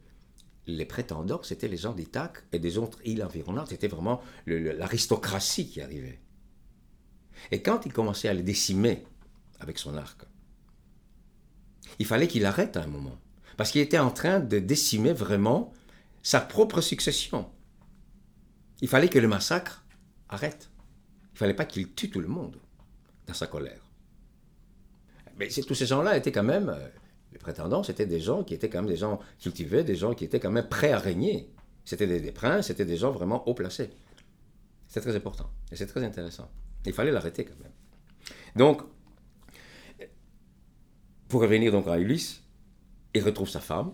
les 0.66 0.84
prétendants, 0.84 1.40
c'était 1.42 1.68
les 1.68 1.76
gens 1.76 1.92
d'Ithaque 1.92 2.44
et 2.52 2.58
des 2.58 2.78
autres 2.78 2.98
îles 3.04 3.22
environnantes. 3.22 3.68
C'était 3.68 3.88
vraiment 3.88 4.20
l'aristocratie 4.46 5.68
qui 5.68 5.80
arrivait. 5.80 6.20
Et 7.50 7.62
quand 7.62 7.86
il 7.86 7.92
commençait 7.92 8.28
à 8.28 8.34
les 8.34 8.42
décimer 8.42 9.04
avec 9.60 9.78
son 9.78 9.96
arc, 9.96 10.22
il 11.98 12.06
fallait 12.06 12.28
qu'il 12.28 12.44
arrête 12.46 12.76
à 12.76 12.82
un 12.82 12.86
moment. 12.86 13.18
Parce 13.56 13.70
qu'il 13.70 13.80
était 13.80 13.98
en 13.98 14.10
train 14.10 14.40
de 14.40 14.58
décimer 14.58 15.12
vraiment 15.12 15.72
sa 16.22 16.40
propre 16.40 16.80
succession. 16.80 17.48
Il 18.80 18.88
fallait 18.88 19.08
que 19.08 19.18
le 19.18 19.28
massacre 19.28 19.84
arrête. 20.28 20.70
Il 21.36 21.38
fallait 21.38 21.52
pas 21.52 21.66
qu'il 21.66 21.92
tue 21.92 22.08
tout 22.08 22.20
le 22.20 22.28
monde 22.28 22.56
dans 23.26 23.34
sa 23.34 23.46
colère. 23.46 23.82
Mais 25.36 25.48
tous 25.48 25.74
ces 25.74 25.84
gens-là 25.84 26.16
étaient 26.16 26.32
quand 26.32 26.42
même, 26.42 26.70
euh, 26.70 26.88
les 27.30 27.38
prétendants, 27.38 27.82
c'était 27.82 28.06
des 28.06 28.20
gens 28.20 28.42
qui 28.42 28.54
étaient 28.54 28.70
quand 28.70 28.78
même 28.78 28.88
des 28.88 28.96
gens 28.96 29.20
cultivés, 29.38 29.84
des 29.84 29.96
gens 29.96 30.14
qui 30.14 30.24
étaient 30.24 30.40
quand 30.40 30.50
même 30.50 30.66
prêts 30.66 30.92
à 30.92 30.98
régner. 30.98 31.52
C'était 31.84 32.06
des, 32.06 32.32
princes, 32.32 32.68
c'était 32.68 32.86
des 32.86 32.96
gens 32.96 33.10
vraiment 33.10 33.46
haut 33.46 33.52
placés. 33.52 33.90
C'est 34.88 35.02
très 35.02 35.14
important 35.14 35.50
et 35.70 35.76
c'est 35.76 35.86
très 35.86 36.02
intéressant. 36.02 36.50
Il 36.86 36.94
fallait 36.94 37.12
l'arrêter 37.12 37.44
quand 37.44 37.62
même. 37.62 37.72
Donc, 38.56 38.80
pour 41.28 41.42
revenir 41.42 41.70
donc 41.70 41.86
à 41.86 41.98
Ulysse, 41.98 42.42
il 43.12 43.22
retrouve 43.22 43.50
sa 43.50 43.60
femme, 43.60 43.92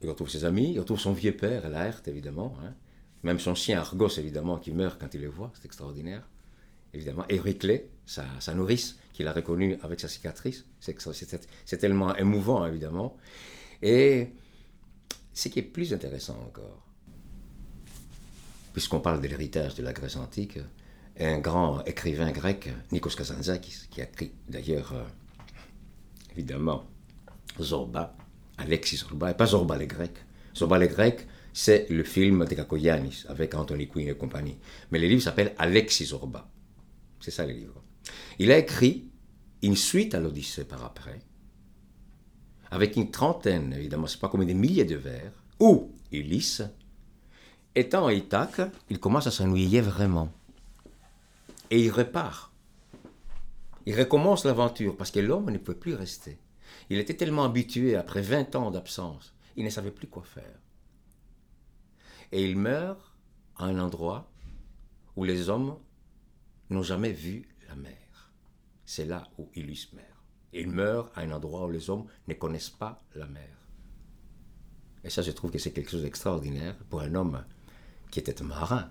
il 0.00 0.08
retrouve 0.08 0.30
ses 0.30 0.46
amis, 0.46 0.72
il 0.72 0.80
retrouve 0.80 0.98
son 0.98 1.12
vieux 1.12 1.36
père, 1.36 1.68
Laerte 1.68 2.08
évidemment, 2.08 2.56
hein. 2.64 2.74
Même 3.22 3.38
son 3.38 3.54
chien 3.54 3.78
Argos 3.78 4.18
évidemment 4.18 4.58
qui 4.58 4.72
meurt 4.72 5.00
quand 5.00 5.14
il 5.14 5.22
le 5.22 5.28
voit, 5.28 5.50
c'est 5.54 5.64
extraordinaire. 5.64 6.28
Évidemment, 6.94 7.24
Euryclée, 7.30 7.88
sa, 8.04 8.24
sa 8.40 8.52
nourrice, 8.52 8.98
qu'il 9.12 9.26
a 9.26 9.32
reconnue 9.32 9.78
avec 9.82 10.00
sa 10.00 10.08
cicatrice, 10.08 10.66
c'est 10.80 11.78
tellement 11.78 12.14
émouvant 12.16 12.66
évidemment. 12.66 13.16
Et 13.80 14.28
ce 15.32 15.48
qui 15.48 15.60
est 15.60 15.62
plus 15.62 15.94
intéressant 15.94 16.38
encore, 16.46 16.86
puisqu'on 18.72 19.00
parle 19.00 19.20
de 19.20 19.28
l'héritage 19.28 19.74
de 19.74 19.82
la 19.82 19.92
Grèce 19.92 20.16
antique, 20.16 20.58
un 21.18 21.38
grand 21.38 21.84
écrivain 21.84 22.30
grec, 22.30 22.70
Nikos 22.90 23.10
Kazantzakis, 23.10 23.88
qui 23.90 24.00
a 24.00 24.04
écrit 24.04 24.32
d'ailleurs, 24.48 24.92
euh, 24.92 25.04
évidemment, 26.32 26.84
Zorba, 27.60 28.16
Alexis 28.58 28.96
Zorba, 28.96 29.30
et 29.30 29.34
pas 29.34 29.46
Zorba 29.46 29.76
les 29.76 29.86
Grecs. 29.86 30.16
Zorba 30.56 30.78
les 30.78 30.88
Grecs, 30.88 31.26
c'est 31.52 31.88
le 31.90 32.02
film 32.04 32.44
de 32.44 32.54
Kakoyanis 32.54 33.24
avec 33.28 33.54
Anthony 33.54 33.88
Quinn 33.88 34.08
et 34.08 34.14
compagnie. 34.14 34.58
Mais 34.90 34.98
le 34.98 35.08
livre 35.08 35.22
s'appelle 35.22 35.54
Alexis 35.58 36.06
Zorba. 36.06 36.50
C'est 37.20 37.30
ça 37.30 37.46
le 37.46 37.52
livre. 37.52 37.82
Il 38.38 38.50
a 38.50 38.58
écrit 38.58 39.10
une 39.62 39.76
suite 39.76 40.14
à 40.14 40.20
l'Odyssée 40.20 40.64
par 40.64 40.84
après, 40.84 41.20
avec 42.72 42.96
une 42.96 43.10
trentaine, 43.10 43.74
évidemment, 43.74 44.06
c'est 44.06 44.18
pas 44.18 44.30
comme 44.30 44.46
des 44.46 44.54
milliers 44.54 44.86
de 44.86 44.96
vers, 44.96 45.32
où 45.60 45.92
Ulysse, 46.10 46.62
étant 47.74 48.06
à 48.06 48.14
Ithaque, 48.14 48.62
il 48.88 48.98
commence 48.98 49.26
à 49.26 49.30
s'ennuyer 49.30 49.82
vraiment. 49.82 50.32
Et 51.70 51.84
il 51.84 51.90
repart. 51.90 52.50
Il 53.84 53.98
recommence 53.98 54.46
l'aventure 54.46 54.96
parce 54.96 55.10
que 55.10 55.20
l'homme 55.20 55.50
ne 55.50 55.58
peut 55.58 55.74
plus 55.74 55.94
rester. 55.94 56.38
Il 56.88 56.98
était 56.98 57.14
tellement 57.14 57.44
habitué 57.44 57.94
après 57.94 58.22
20 58.22 58.56
ans 58.56 58.70
d'absence, 58.70 59.34
il 59.56 59.64
ne 59.64 59.70
savait 59.70 59.90
plus 59.90 60.06
quoi 60.06 60.22
faire. 60.24 60.61
Et 62.32 62.48
il 62.48 62.56
meurt 62.56 62.98
à 63.56 63.66
un 63.66 63.78
endroit 63.78 64.32
où 65.16 65.24
les 65.24 65.50
hommes 65.50 65.76
n'ont 66.70 66.82
jamais 66.82 67.12
vu 67.12 67.46
la 67.68 67.76
mer. 67.76 68.32
C'est 68.84 69.04
là 69.04 69.28
où 69.38 69.50
Ulysse 69.54 69.92
meurt. 69.92 70.06
Il 70.54 70.68
meurt 70.68 71.16
à 71.16 71.20
un 71.20 71.30
endroit 71.30 71.66
où 71.66 71.70
les 71.70 71.90
hommes 71.90 72.06
ne 72.28 72.34
connaissent 72.34 72.70
pas 72.70 73.02
la 73.14 73.26
mer. 73.26 73.56
Et 75.04 75.10
ça, 75.10 75.22
je 75.22 75.30
trouve 75.30 75.50
que 75.50 75.58
c'est 75.58 75.72
quelque 75.72 75.90
chose 75.90 76.02
d'extraordinaire 76.02 76.76
pour 76.88 77.00
un 77.00 77.14
homme 77.14 77.44
qui 78.10 78.20
était 78.20 78.42
marin, 78.42 78.90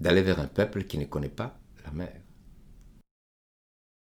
d'aller 0.00 0.22
vers 0.22 0.40
un 0.40 0.46
peuple 0.46 0.84
qui 0.84 0.98
ne 0.98 1.06
connaît 1.06 1.28
pas 1.28 1.58
la 1.84 1.90
mer. 1.90 2.20